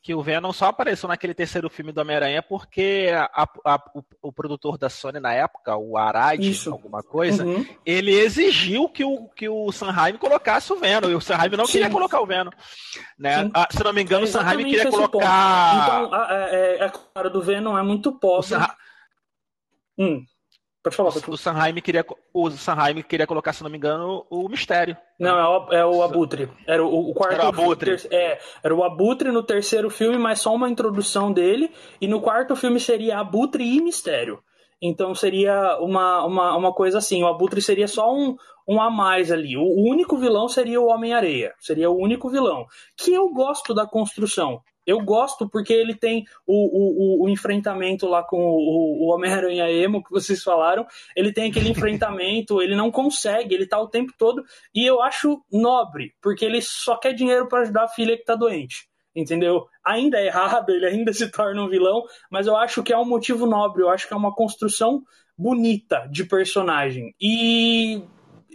[0.00, 4.32] que o Venom só apareceu naquele terceiro filme do Homem-Aranha porque a- a- o, o
[4.32, 6.70] produtor da Sony na época, o Arad, Isso.
[6.70, 7.66] alguma coisa, Uhum.
[7.84, 11.72] ele exigiu que o, que o Sanheim colocasse o Venom, e o Sanheim não Sim.
[11.72, 12.50] queria colocar o Venom.
[13.18, 13.50] Né?
[13.52, 15.10] Ah, se não me engano, É o Sanheim queria o ponto.
[15.10, 15.82] colocar.
[16.04, 18.46] Então, a, a, é- a cara do Venom é muito o, pobre.
[18.46, 18.68] Sanheim,
[19.98, 20.24] Hum.
[20.82, 21.34] Pode falar, pode falar.
[21.34, 24.96] o, Sanheim queria, o Sanheim queria colocar, se não me engano, o mistério.
[25.18, 26.48] Não, é o, é o Abutre.
[26.66, 27.34] Era o, o quarto.
[27.34, 27.96] Era o Abutre.
[27.96, 31.70] ter- é, era o Abutre no terceiro filme, mas só uma introdução dele.
[32.00, 34.40] E no quarto filme seria Abutre e Mistério.
[34.80, 39.32] Então seria uma, uma, uma coisa assim, o Abutre seria só um, um a mais
[39.32, 39.56] ali.
[39.56, 41.52] O, o único vilão seria o Homem-Areia.
[41.58, 42.64] Seria o único vilão.
[42.96, 44.60] Que eu gosto da construção.
[44.88, 50.02] Eu gosto porque ele tem o, o, o enfrentamento lá com o, o Homem-Aranha Emo
[50.02, 50.86] que vocês falaram.
[51.14, 54.42] Ele tem aquele enfrentamento, ele não consegue, ele tá o tempo todo.
[54.74, 58.34] E eu acho nobre, porque ele só quer dinheiro para ajudar a filha que tá
[58.34, 58.88] doente.
[59.14, 59.66] Entendeu?
[59.84, 63.04] Ainda é errado, ele ainda se torna um vilão, mas eu acho que é um
[63.04, 65.02] motivo nobre, eu acho que é uma construção
[65.36, 67.14] bonita de personagem.
[67.20, 68.02] E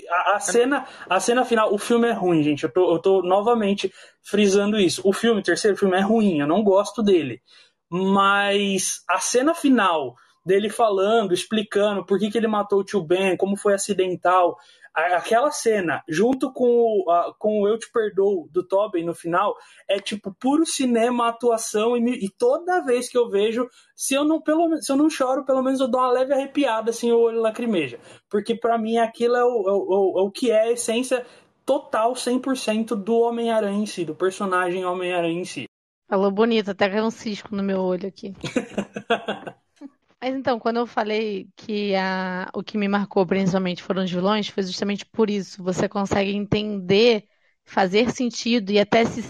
[0.09, 2.63] a, a, cena, a cena final, o filme é ruim, gente.
[2.63, 3.91] Eu tô, eu tô novamente
[4.21, 5.01] frisando isso.
[5.03, 7.41] O filme, o terceiro filme é ruim, eu não gosto dele.
[7.89, 13.37] Mas a cena final dele falando, explicando por que, que ele matou o tio Ben,
[13.37, 14.57] como foi acidental,
[14.93, 19.55] aquela cena, junto com o, a, com o Eu Te Perdoo do Tobin no final,
[19.87, 24.41] é tipo puro cinema, atuação, e, e, toda vez que eu vejo, se eu não
[24.41, 27.41] pelo se eu não choro, pelo menos eu dou uma leve arrepiada, assim, o olho
[27.41, 27.99] lacrimeja.
[28.29, 31.25] Porque para mim aquilo é o, é o, é o que é a essência
[31.65, 35.65] total, 100% do Homem-Aranha em si, do personagem Homem-Aranha em si.
[36.07, 38.33] Falou bonito, até caiu um cisco no meu olho aqui.
[40.23, 44.47] Mas então, quando eu falei que a, o que me marcou principalmente foram os vilões,
[44.47, 45.61] foi justamente por isso.
[45.61, 47.25] Você consegue entender,
[47.65, 49.21] fazer sentido e até, se,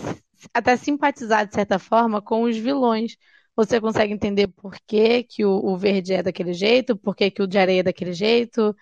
[0.54, 3.16] até simpatizar, de certa forma, com os vilões.
[3.56, 7.42] Você consegue entender por que, que o, o verde é daquele jeito, por que, que
[7.42, 8.76] o de areia é daquele jeito.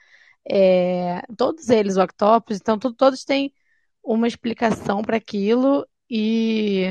[0.49, 3.53] É, todos eles, o Octopus, então todos têm
[4.03, 6.86] uma explicação para aquilo e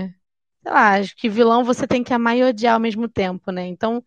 [0.62, 3.66] sei lá, acho que vilão você tem que amar e odiar ao mesmo tempo, né?
[3.66, 4.02] Então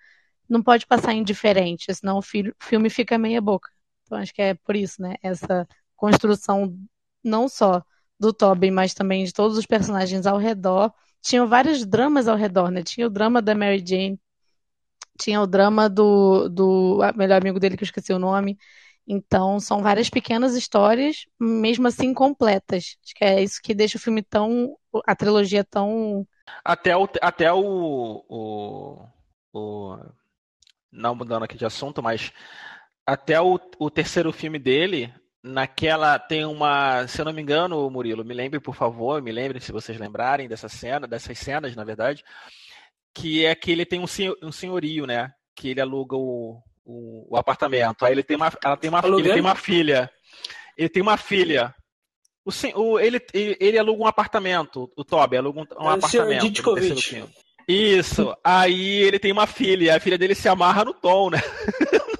[0.53, 3.71] não pode passar indiferente, senão o filme fica meia boca.
[4.03, 5.15] Então acho que é por isso, né?
[5.23, 6.77] Essa construção
[7.23, 7.83] não só
[8.19, 10.93] do Tobin, mas também de todos os personagens ao redor.
[11.21, 12.83] Tinham vários dramas ao redor, né?
[12.83, 14.19] Tinha o drama da Mary Jane,
[15.19, 18.57] tinha o drama do, do melhor amigo dele, que eu esqueci o nome.
[19.07, 22.97] Então, são várias pequenas histórias, mesmo assim completas.
[23.03, 24.77] Acho que é isso que deixa o filme tão.
[25.05, 26.27] a trilogia tão.
[26.63, 27.07] Até o.
[27.21, 29.07] Até o, o,
[29.53, 29.97] o
[30.93, 32.31] não mudando aqui de assunto, mas
[33.05, 35.13] até o, o terceiro filme dele,
[35.43, 39.59] naquela tem uma, se eu não me engano, Murilo, me lembre por favor, me lembre
[39.59, 42.23] se vocês lembrarem dessa cena, dessas cenas, na verdade,
[43.13, 45.31] que é que ele tem um, senhor, um senhorio, né?
[45.55, 48.05] Que ele aluga o, o, o apartamento.
[48.05, 50.09] Aí ele tem uma, ela tem uma, ele tem uma filha.
[50.77, 51.75] Ele tem uma filha.
[52.43, 56.41] O, o, ele, ele, ele aluga um apartamento, o Toby aluga um, um é apartamento.
[57.67, 58.35] Isso.
[58.43, 61.39] Aí ele tem uma filha, a filha dele se amarra no Tom, né?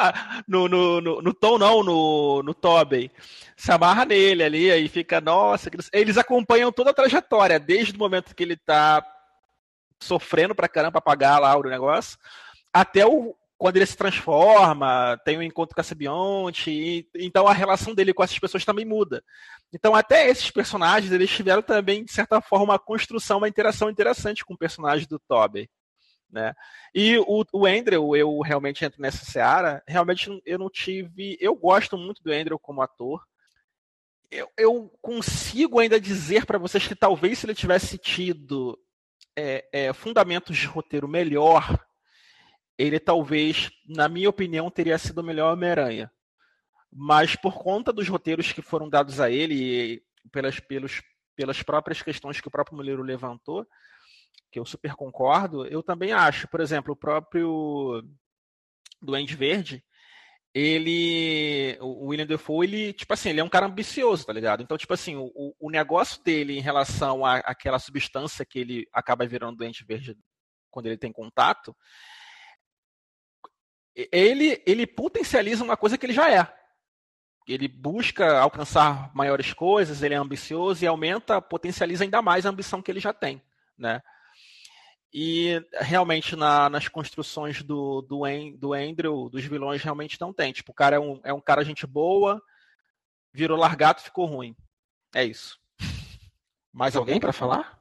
[0.00, 3.10] Ah, no, no, no, no, Tom não, no, no Tobey.
[3.56, 5.68] Se amarra nele ali, aí fica, nossa.
[5.92, 9.04] Eles acompanham toda a trajetória, desde o momento que ele tá
[10.00, 12.16] sofrendo pra caramba pra pagar lá o negócio,
[12.72, 17.52] até o, quando ele se transforma, tem um encontro com a Sibionte, e, então a
[17.52, 19.22] relação dele com essas pessoas também muda.
[19.74, 24.44] Então até esses personagens, eles tiveram também, de certa forma, uma construção, uma interação interessante
[24.44, 25.68] com o personagem do Toby.
[26.30, 26.54] Né?
[26.94, 31.36] E o, o Andrew, eu realmente entro nessa seara, realmente eu não tive...
[31.40, 33.24] Eu gosto muito do Andrew como ator,
[34.30, 38.78] eu, eu consigo ainda dizer para vocês que talvez se ele tivesse tido
[39.34, 41.87] é, é, fundamentos de roteiro melhor
[42.78, 46.10] ele talvez, na minha opinião, teria sido o melhor Homem-Aranha.
[46.90, 51.02] Mas por conta dos roteiros que foram dados a ele, pelas, pelos,
[51.36, 53.66] pelas próprias questões que o próprio Mulheiro levantou,
[54.50, 56.48] que eu super concordo, eu também acho.
[56.48, 58.02] Por exemplo, o próprio
[59.02, 59.84] Duende Verde,
[60.54, 61.76] ele.
[61.80, 64.62] O William Defoe, ele, tipo assim, ele é um cara ambicioso, tá ligado?
[64.62, 69.58] Então, tipo assim, o, o negócio dele em relação àquela substância que ele acaba virando
[69.58, 70.16] Duende Verde
[70.70, 71.76] quando ele tem contato,
[74.12, 76.46] ele, ele potencializa uma coisa que ele já é.
[77.46, 82.82] Ele busca alcançar maiores coisas, ele é ambicioso e aumenta, potencializa ainda mais a ambição
[82.82, 83.42] que ele já tem,
[83.76, 84.02] né?
[85.12, 88.22] E realmente na, nas construções do, do,
[88.58, 90.52] do Andrew, dos vilões, realmente não tem.
[90.52, 92.40] Tipo, o cara é um, é um cara gente boa,
[93.32, 94.54] virou largato ficou ruim.
[95.14, 95.58] É isso.
[96.72, 97.80] Mais alguém para falar?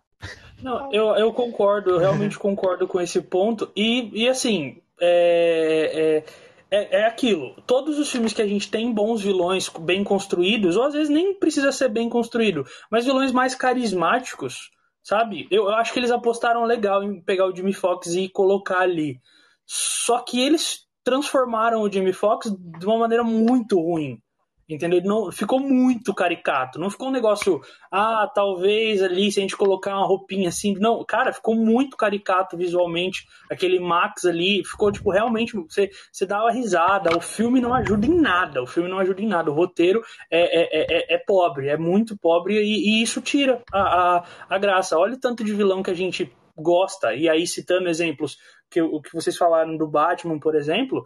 [0.61, 3.69] Não, eu, eu concordo, eu realmente concordo com esse ponto.
[3.75, 6.23] E, e assim, é,
[6.71, 7.55] é, é, é, aquilo.
[7.65, 11.33] Todos os filmes que a gente tem bons vilões bem construídos, ou às vezes nem
[11.33, 14.71] precisa ser bem construído, mas vilões mais carismáticos,
[15.03, 15.47] sabe?
[15.49, 19.19] Eu, eu acho que eles apostaram legal em pegar o Jimmy Fox e colocar ali.
[19.65, 24.21] Só que eles transformaram o Jimmy Fox de uma maneira muito ruim.
[24.69, 25.01] Entendeu?
[25.01, 26.77] Não, ficou muito caricato.
[26.77, 30.73] Não ficou um negócio, ah, talvez ali se a gente colocar uma roupinha assim.
[30.77, 33.25] Não, cara, ficou muito caricato visualmente.
[33.49, 35.55] Aquele Max ali ficou, tipo, realmente.
[35.55, 37.15] Você, você dá uma risada.
[37.15, 38.61] O filme não ajuda em nada.
[38.61, 39.49] O filme não ajuda em nada.
[39.49, 43.79] O roteiro é, é, é, é pobre, é muito pobre e, e isso tira a,
[44.17, 44.97] a, a graça.
[44.97, 47.13] Olha o tanto de vilão que a gente gosta.
[47.13, 48.37] E aí, citando exemplos
[48.69, 51.05] que o que vocês falaram do Batman, por exemplo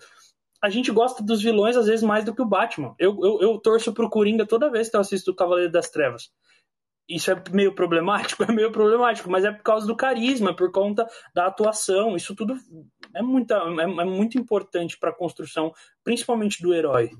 [0.61, 2.93] a gente gosta dos vilões às vezes mais do que o Batman.
[2.99, 6.31] Eu, eu, eu torço pro Coringa toda vez que eu assisto o Cavaleiro das Trevas.
[7.09, 8.43] Isso é meio problemático?
[8.47, 12.15] É meio problemático, mas é por causa do carisma, por conta da atuação.
[12.15, 12.55] Isso tudo
[13.13, 17.11] é, muita, é, é muito importante para a construção, principalmente do herói.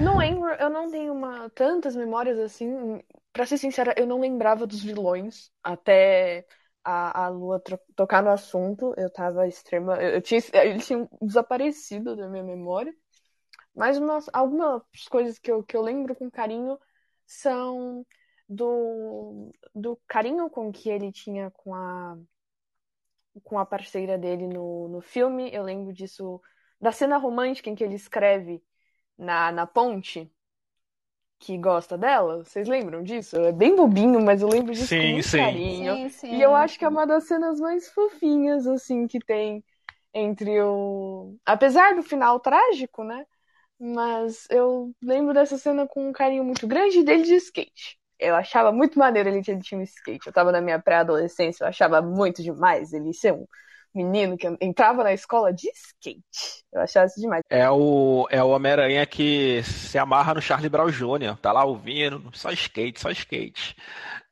[0.00, 3.02] Não lembro, eu não tenho uma, tantas memórias assim.
[3.32, 6.46] Pra ser sincera, eu não lembrava dos vilões até
[6.84, 7.62] a, a Lua
[7.96, 9.96] tocar no assunto, eu tava extrema.
[10.02, 12.94] Eu, eu tinha, eles tinham desaparecido da minha memória.
[13.74, 16.78] Mas umas, algumas coisas que eu, que eu lembro com carinho
[17.26, 18.06] são
[18.48, 22.18] do, do carinho com que ele tinha com a,
[23.42, 25.50] com a parceira dele no, no filme.
[25.52, 26.40] Eu lembro disso,
[26.80, 28.62] da cena romântica em que ele escreve
[29.16, 30.30] na, na ponte
[31.42, 32.44] que gosta dela.
[32.44, 33.36] Vocês lembram disso?
[33.36, 35.38] É bem bobinho, mas eu lembro disso sim, com muito sim.
[35.38, 35.94] carinho.
[35.96, 36.36] Sim, sim.
[36.36, 39.62] E eu acho que é uma das cenas mais fofinhas, assim, que tem
[40.14, 41.34] entre o.
[41.44, 43.26] Apesar do final trágico, né?
[43.78, 47.98] Mas eu lembro dessa cena com um carinho muito grande dele de skate.
[48.20, 50.28] Eu achava muito maneiro ele ter time skate.
[50.28, 53.44] Eu tava na minha pré-adolescência, eu achava muito demais ele ser um
[53.94, 56.64] menino que entrava na escola de skate.
[56.72, 57.42] Eu achava isso demais.
[57.50, 61.36] É o, é o Homem-Aranha que se amarra no Charlie Brown Jr.
[61.40, 63.76] Tá lá ouvindo, só skate, só skate.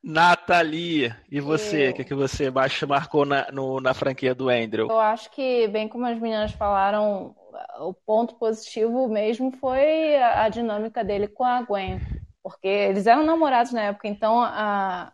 [0.02, 1.90] Nathalie, e você?
[1.90, 4.88] O que, que você mais marcou na, no, na franquia do Andrew?
[4.88, 7.34] Eu acho que, bem como as meninas falaram,
[7.80, 12.00] o ponto positivo mesmo foi a, a dinâmica dele com a Gwen.
[12.42, 15.12] Porque eles eram namorados na época, então a,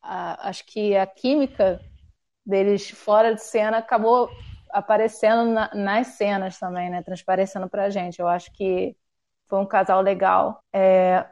[0.00, 1.80] a, acho que a química
[2.44, 4.30] deles fora de cena acabou
[4.70, 7.02] aparecendo na, nas cenas também, né?
[7.02, 8.20] Transparecendo pra gente.
[8.20, 8.96] Eu acho que
[9.48, 10.62] foi um casal legal.
[10.72, 11.26] É,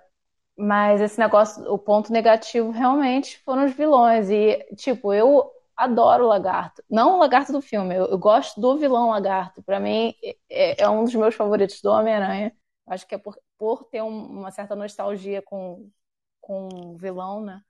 [0.57, 4.31] mas esse negócio, o ponto negativo realmente foram os vilões.
[4.31, 6.83] E, tipo, eu adoro o lagarto.
[6.91, 9.63] Não o lagarto do filme, eu, eu gosto do vilão lagarto.
[9.63, 10.15] Para mim,
[10.51, 12.55] é, é, um dos meus favoritos do Homem-Aranha.
[12.87, 15.89] Acho que é por, por ter um, uma certa nostalgia com,
[16.41, 17.63] com o vilão, né?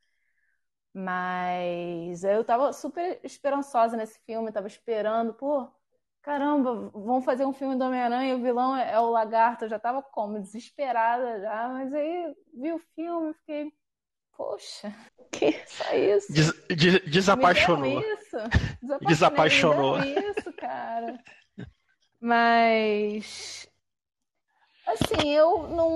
[0.92, 5.68] Mas eu tava super esperançosa nesse filme, tava esperando, pô,
[6.20, 9.64] caramba, vão fazer um filme do Homem-Aranha e o vilão é, o lagarto.
[9.64, 10.40] Eu já tava como?
[10.40, 13.72] Desesperada já, mas aí vi o filme fiquei,
[14.36, 14.92] poxa,
[15.30, 16.32] que só isso?
[16.32, 18.00] Des, des, desapaixonou.
[18.00, 18.36] isso.
[19.06, 19.98] Desapaixonou.
[20.00, 21.18] isso, cara.
[22.20, 23.70] Mas
[24.90, 25.90] Assim, eu não,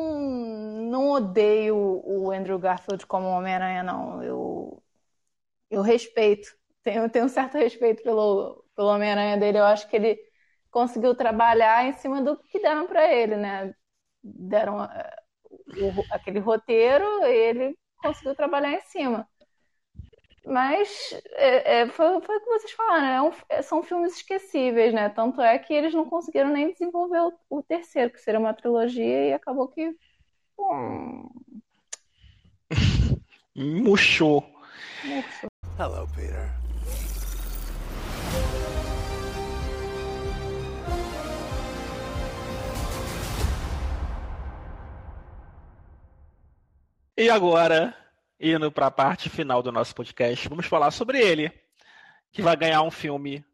[0.88, 4.22] não odeio o Andrew Garfield como Homem-Aranha, não.
[4.22, 4.82] Eu,
[5.74, 6.48] eu respeito,
[6.82, 9.58] tenho, tenho um certo respeito pelo, pelo Homem-Aranha dele.
[9.58, 10.18] Eu acho que ele
[10.70, 13.74] conseguiu trabalhar em cima do que deram para ele, né?
[14.22, 19.28] Deram uh, o, aquele roteiro, ele conseguiu trabalhar em cima.
[20.46, 24.92] Mas é, é, foi, foi o que vocês falaram, é um, é, são filmes esquecíveis,
[24.92, 25.08] né?
[25.08, 29.28] Tanto é que eles não conseguiram nem desenvolver o, o terceiro, que seria uma trilogia,
[29.28, 29.96] e acabou que.
[30.58, 31.30] Hum...
[33.56, 34.44] Murchou.
[35.04, 35.53] Murchou.
[35.76, 36.52] Hello, Peter.
[47.16, 47.92] E agora,
[48.38, 51.52] indo para a parte final do nosso podcast, vamos falar sobre ele,
[52.30, 53.44] que vai ganhar um filme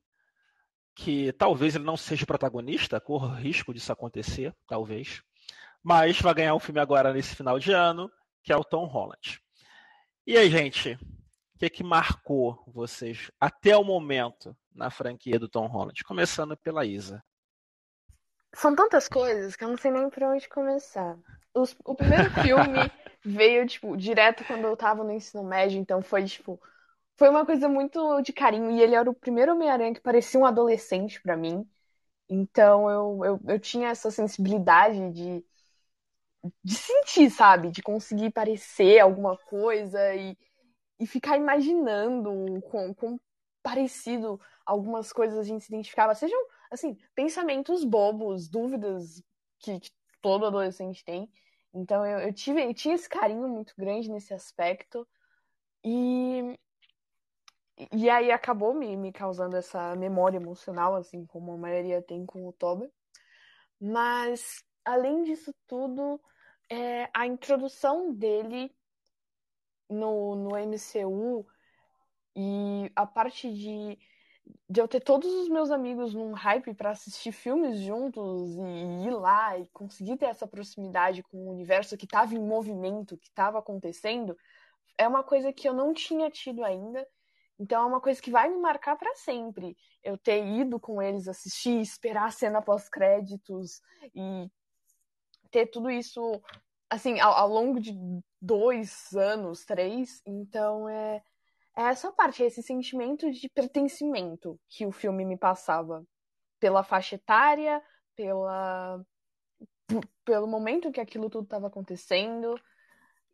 [0.94, 5.22] que talvez ele não seja o protagonista, corra risco disso acontecer, talvez,
[5.82, 8.12] mas vai ganhar um filme agora nesse final de ano,
[8.42, 9.40] que é o Tom Holland.
[10.26, 10.98] E aí, gente,
[11.60, 16.02] o que, que marcou vocês até o momento na franquia do Tom Holland?
[16.04, 17.22] Começando pela Isa.
[18.54, 21.18] São tantas coisas que eu não sei nem por onde começar.
[21.52, 22.90] Os, o primeiro filme
[23.22, 26.58] veio, tipo, direto quando eu tava no ensino médio, então foi, tipo,
[27.18, 28.70] foi uma coisa muito de carinho.
[28.70, 31.68] E ele era o primeiro Homem-Aranha que parecia um adolescente para mim.
[32.26, 35.44] Então eu, eu, eu tinha essa sensibilidade de,
[36.64, 37.70] de sentir, sabe?
[37.70, 40.38] De conseguir parecer alguma coisa e,
[41.00, 43.18] e ficar imaginando com, com
[43.62, 46.14] parecido algumas coisas a gente se identificava.
[46.14, 46.38] Sejam,
[46.70, 49.22] assim, pensamentos bobos, dúvidas
[49.58, 49.90] que, que
[50.20, 51.28] todo adolescente tem.
[51.72, 55.08] Então eu, eu tive, eu tinha esse carinho muito grande nesse aspecto.
[55.82, 56.58] E,
[57.92, 62.46] e aí acabou me, me causando essa memória emocional, assim como a maioria tem com
[62.46, 62.90] o Toby.
[63.80, 66.20] Mas, além disso tudo,
[66.68, 68.70] é a introdução dele
[69.90, 71.46] no, no MCU
[72.36, 73.98] e a parte de,
[74.68, 79.06] de eu ter todos os meus amigos num hype para assistir filmes juntos e, e
[79.06, 83.28] ir lá e conseguir ter essa proximidade com o universo que estava em movimento, que
[83.28, 84.36] estava acontecendo,
[84.96, 87.06] é uma coisa que eu não tinha tido ainda.
[87.58, 89.76] Então é uma coisa que vai me marcar para sempre.
[90.02, 93.82] Eu ter ido com eles assistir, esperar a cena pós-créditos
[94.14, 94.50] e
[95.50, 96.40] ter tudo isso
[96.90, 97.94] assim ao, ao longo de
[98.42, 100.20] dois anos, três.
[100.26, 101.22] Então é,
[101.76, 106.04] é essa parte, é esse sentimento de pertencimento que o filme me passava.
[106.58, 107.82] Pela faixa etária,
[108.14, 109.02] pela,
[110.26, 112.54] pelo momento que aquilo tudo estava acontecendo.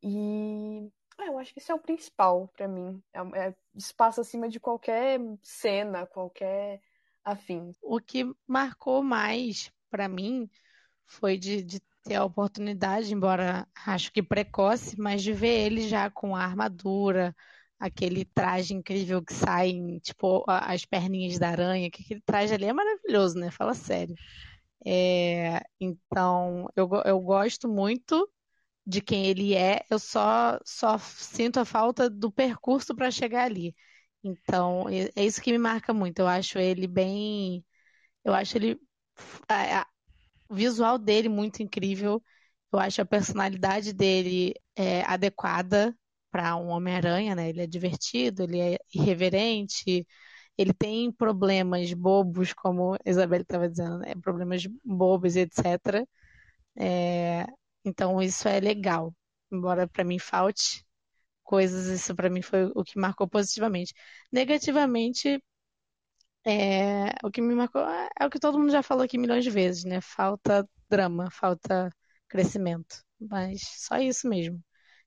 [0.00, 0.88] E
[1.18, 3.02] é, eu acho que isso é o principal para mim.
[3.12, 6.80] É, é espaço acima de qualquer cena, qualquer
[7.24, 7.72] afim.
[7.82, 10.48] O que marcou mais para mim
[11.04, 16.10] foi de, de ter a oportunidade, embora acho que precoce, mas de ver ele já
[16.10, 17.34] com a armadura,
[17.78, 22.72] aquele traje incrível que sai, tipo, as perninhas da aranha, que aquele traje ali é
[22.72, 23.50] maravilhoso, né?
[23.50, 24.14] Fala sério.
[24.86, 28.30] É, então, eu, eu gosto muito
[28.86, 33.74] de quem ele é, eu só, só sinto a falta do percurso para chegar ali.
[34.24, 36.20] Então, é, é isso que me marca muito.
[36.20, 37.64] Eu acho ele bem.
[38.24, 38.80] Eu acho ele.
[40.48, 42.22] O visual dele muito incrível.
[42.72, 45.96] Eu acho a personalidade dele é, adequada
[46.30, 47.48] para um Homem-Aranha, né?
[47.48, 50.06] Ele é divertido, ele é irreverente,
[50.58, 54.14] ele tem problemas bobos, como a Isabelle estava dizendo, né?
[54.22, 56.06] problemas bobos, etc.
[56.76, 57.46] É,
[57.84, 59.14] então isso é legal.
[59.52, 60.84] Embora para mim falte
[61.44, 63.94] coisas, isso para mim foi o que marcou positivamente.
[64.32, 65.42] Negativamente,
[66.46, 69.44] é, o que me marcou é, é o que todo mundo já falou aqui milhões
[69.44, 70.00] de vezes, né?
[70.00, 71.90] Falta drama, falta
[72.28, 73.02] crescimento.
[73.20, 74.62] Mas só isso mesmo.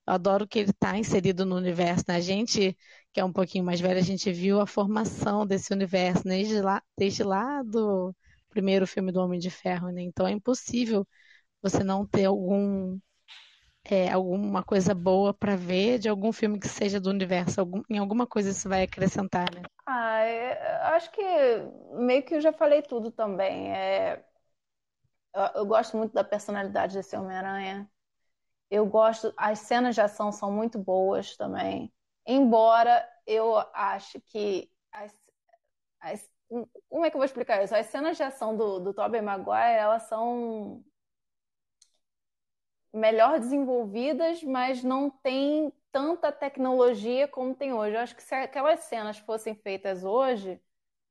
[0.07, 2.05] Eu adoro que ele está inserido no universo.
[2.07, 2.15] Né?
[2.15, 2.77] A gente,
[3.13, 6.83] que é um pouquinho mais velho, a gente viu a formação desse universo desde lá,
[6.97, 8.15] desde lá do
[8.49, 10.01] primeiro filme do Homem de Ferro, né?
[10.01, 11.07] Então é impossível
[11.61, 12.99] você não ter algum
[13.86, 17.97] é, alguma coisa boa para ver de algum filme que seja do universo, algum, em
[17.97, 19.61] alguma coisa isso vai acrescentar, né?
[19.86, 20.53] Ah, é,
[20.95, 21.21] acho que
[21.93, 23.71] meio que eu já falei tudo também.
[23.73, 24.23] É,
[25.34, 27.89] eu, eu gosto muito da personalidade desse Homem-Aranha.
[28.71, 31.93] Eu gosto, as cenas de ação são muito boas também.
[32.25, 35.13] Embora eu acho que as,
[36.01, 36.30] as,
[36.89, 37.75] como é que eu vou explicar isso?
[37.75, 40.84] As cenas de ação do, do Tobey Maguire, elas são
[42.93, 47.95] melhor desenvolvidas, mas não tem tanta tecnologia como tem hoje.
[47.95, 50.61] Eu acho que se aquelas cenas fossem feitas hoje,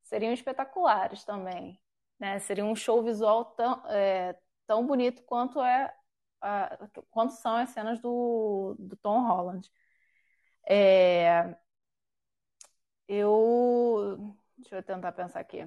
[0.02, 1.80] seriam espetaculares também.
[2.18, 2.38] Né?
[2.40, 5.94] Seria um show visual tão, é, tão bonito quanto é
[6.40, 6.78] a,
[7.10, 9.70] quanto são as cenas do, do Tom Holland.
[10.68, 11.56] É,
[13.08, 14.34] eu.
[14.56, 15.66] Deixa eu tentar pensar aqui.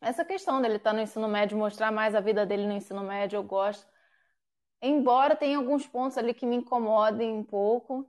[0.00, 3.36] Essa questão dele estar no ensino médio, mostrar mais a vida dele no ensino médio,
[3.36, 3.91] eu gosto.
[4.82, 8.04] Embora tenha alguns pontos ali que me incomodem um pouco,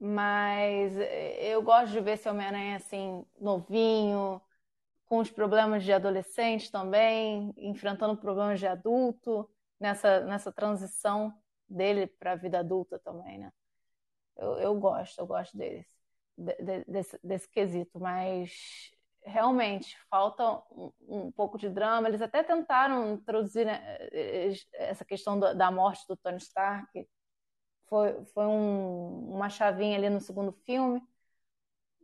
[0.00, 0.94] mas
[1.38, 4.40] eu gosto de ver esse Homem-Aranha assim, novinho,
[5.06, 9.48] com os problemas de adolescente também, enfrentando problemas de adulto,
[9.78, 11.32] nessa, nessa transição
[11.68, 13.52] dele para a vida adulta também, né?
[14.36, 15.86] Eu, eu gosto, eu gosto deles,
[16.36, 18.92] de, de, desse, desse quesito, mas
[19.26, 22.08] realmente falta um, um, pouco de drama.
[22.08, 23.98] Eles até tentaram introduzir né,
[24.72, 27.08] essa questão da, da, morte do Tony Stark.
[27.88, 31.02] Foi, foi um, uma chavinha ali no segundo filme,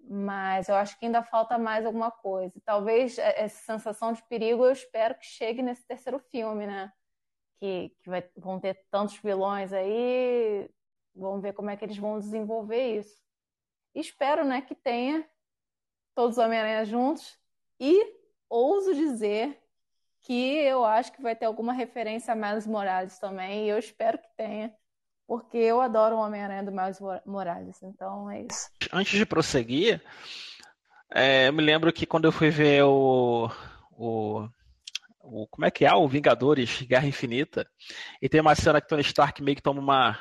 [0.09, 2.61] mas eu acho que ainda falta mais alguma coisa.
[2.65, 6.93] Talvez essa sensação de perigo eu espero que chegue nesse terceiro filme, né?
[7.59, 10.69] Que, que vai, vão ter tantos vilões aí,
[11.15, 13.23] vamos ver como é que eles vão desenvolver isso.
[13.95, 15.27] espero, né, que tenha
[16.15, 17.39] todos os Homem-Aranha juntos.
[17.81, 18.05] E
[18.49, 19.59] ouso dizer
[20.23, 23.67] que eu acho que vai ter alguma referência a Miles Morales também.
[23.67, 24.73] E eu espero que tenha,
[25.27, 27.83] porque eu adoro o Homem-Aranha do Miles Morales.
[27.83, 28.71] Então é isso.
[28.93, 30.01] Antes de prosseguir,
[31.15, 33.51] é, eu me lembro que quando eu fui ver o,
[33.91, 34.49] o,
[35.21, 35.93] o, Como é que é?
[35.93, 37.69] O Vingadores Guerra Infinita.
[38.21, 40.19] E tem uma cena que Tony Stark meio que toma uma.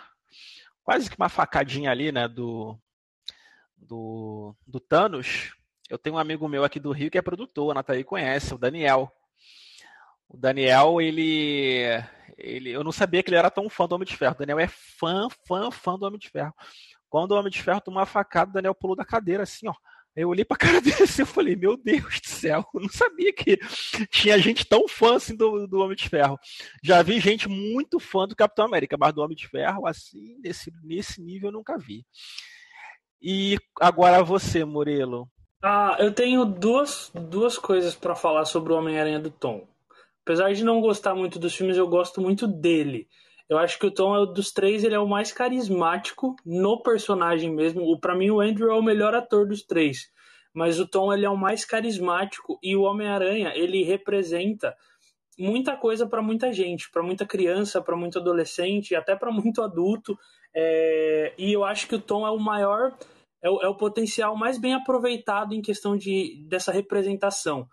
[0.84, 2.28] Quase que uma facadinha ali, né?
[2.28, 2.78] Do,
[3.78, 5.54] do, do Thanos.
[5.92, 8.58] Eu tenho um amigo meu aqui do Rio que é produtor, a Nathalie conhece, o
[8.58, 9.12] Daniel.
[10.30, 11.84] O Daniel, ele,
[12.38, 12.70] ele.
[12.72, 14.34] Eu não sabia que ele era tão fã do Homem de Ferro.
[14.34, 16.54] O Daniel é fã, fã, fã do Homem de Ferro.
[17.10, 19.74] Quando o Homem de Ferro tomou uma facada, o Daniel pulou da cadeira, assim, ó.
[20.16, 23.34] Eu olhei pra cara dele assim, eu falei, meu Deus do céu, eu não sabia
[23.34, 23.58] que
[24.10, 26.40] tinha gente tão fã assim do, do Homem de Ferro.
[26.82, 30.72] Já vi gente muito fã do Capitão América, mas do Homem de Ferro, assim, nesse,
[30.84, 32.06] nesse nível eu nunca vi.
[33.22, 35.30] E agora você, Murilo.
[35.64, 39.68] Ah, eu tenho duas, duas coisas para falar sobre o Homem-Aranha do Tom.
[40.24, 43.08] Apesar de não gostar muito dos filmes, eu gosto muito dele.
[43.48, 47.54] Eu acho que o Tom é dos três, ele é o mais carismático no personagem
[47.54, 48.00] mesmo.
[48.00, 50.10] Para mim, o Andrew é o melhor ator dos três.
[50.54, 54.76] Mas o Tom ele é o mais carismático e o Homem-Aranha ele representa
[55.38, 60.18] muita coisa para muita gente, para muita criança, para muito adolescente, até para muito adulto.
[60.56, 61.34] É...
[61.38, 62.94] E eu acho que o Tom é o maior,
[63.42, 67.68] é o, é o potencial mais bem aproveitado em questão de, dessa representação.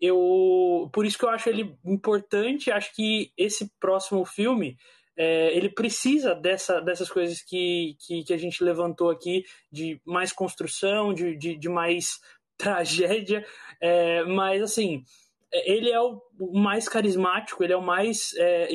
[0.00, 4.76] Eu por isso que eu acho ele importante acho que esse próximo filme
[5.16, 10.32] é, ele precisa dessa, dessas coisas que, que, que, a gente levantou aqui, de mais
[10.32, 12.18] construção, de, de, de mais
[12.56, 13.44] tragédia,
[13.80, 15.04] é, mas assim,
[15.52, 16.22] ele é o
[16.52, 18.68] mais carismático, ele é o mais é,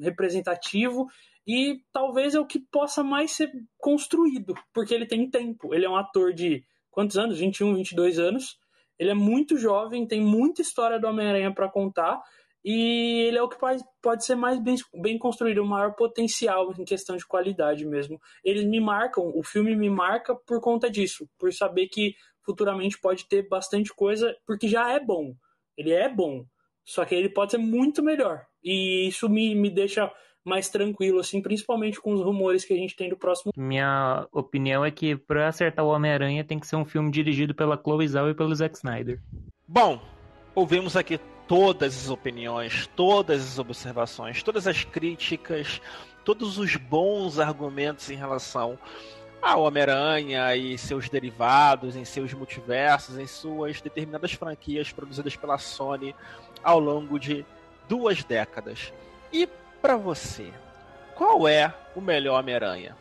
[0.00, 1.06] representativo
[1.46, 5.74] e talvez é o que possa mais ser construído, porque ele tem tempo.
[5.74, 7.38] Ele é um ator de quantos anos?
[7.38, 8.56] 21, 22 anos.
[8.98, 12.22] Ele é muito jovem, tem muita história do Homem-Aranha para contar
[12.64, 16.84] e ele é o que pode, ser mais bem, bem construído, o maior potencial em
[16.84, 18.20] questão de qualidade mesmo.
[18.44, 22.14] Eles me marcam, o filme me marca por conta disso, por saber que
[22.44, 25.34] futuramente pode ter bastante coisa, porque já é bom.
[25.76, 26.44] Ele é bom,
[26.84, 28.46] só que ele pode ser muito melhor.
[28.62, 30.12] E isso me, me deixa
[30.44, 33.52] mais tranquilo, assim, principalmente com os rumores que a gente tem do próximo.
[33.56, 37.76] Minha opinião é que para acertar o Homem-Aranha tem que ser um filme dirigido pela
[37.76, 39.20] Chloe Zhao e pelo Zack Snyder.
[39.66, 40.00] Bom,
[40.54, 45.80] ouvimos aqui todas as opiniões, todas as observações, todas as críticas,
[46.24, 48.78] todos os bons argumentos em relação
[49.40, 56.14] ao Homem-Aranha e seus derivados, em seus multiversos, em suas determinadas franquias produzidas pela Sony
[56.62, 57.44] ao longo de
[57.88, 58.92] duas décadas.
[59.32, 59.48] E
[59.82, 60.54] para você,
[61.16, 62.96] qual é o melhor Homem-Aranha?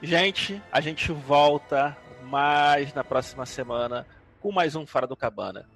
[0.00, 4.06] Gente, a gente volta mais na próxima semana
[4.40, 5.68] com mais um Fora do Cabana.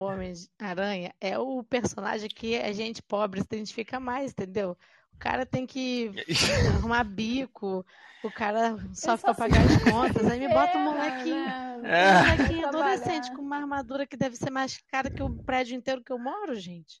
[0.00, 4.76] Homem-Aranha é o personagem que a gente pobre se identifica mais, entendeu?
[5.22, 6.10] O cara tem que
[6.74, 7.86] arrumar bico,
[8.24, 11.78] o cara sofre pra pagar as contas, aí me bota um molequinho, né?
[11.80, 16.02] um molequinho adolescente com uma armadura que deve ser mais cara que o prédio inteiro
[16.02, 17.00] que eu moro, gente.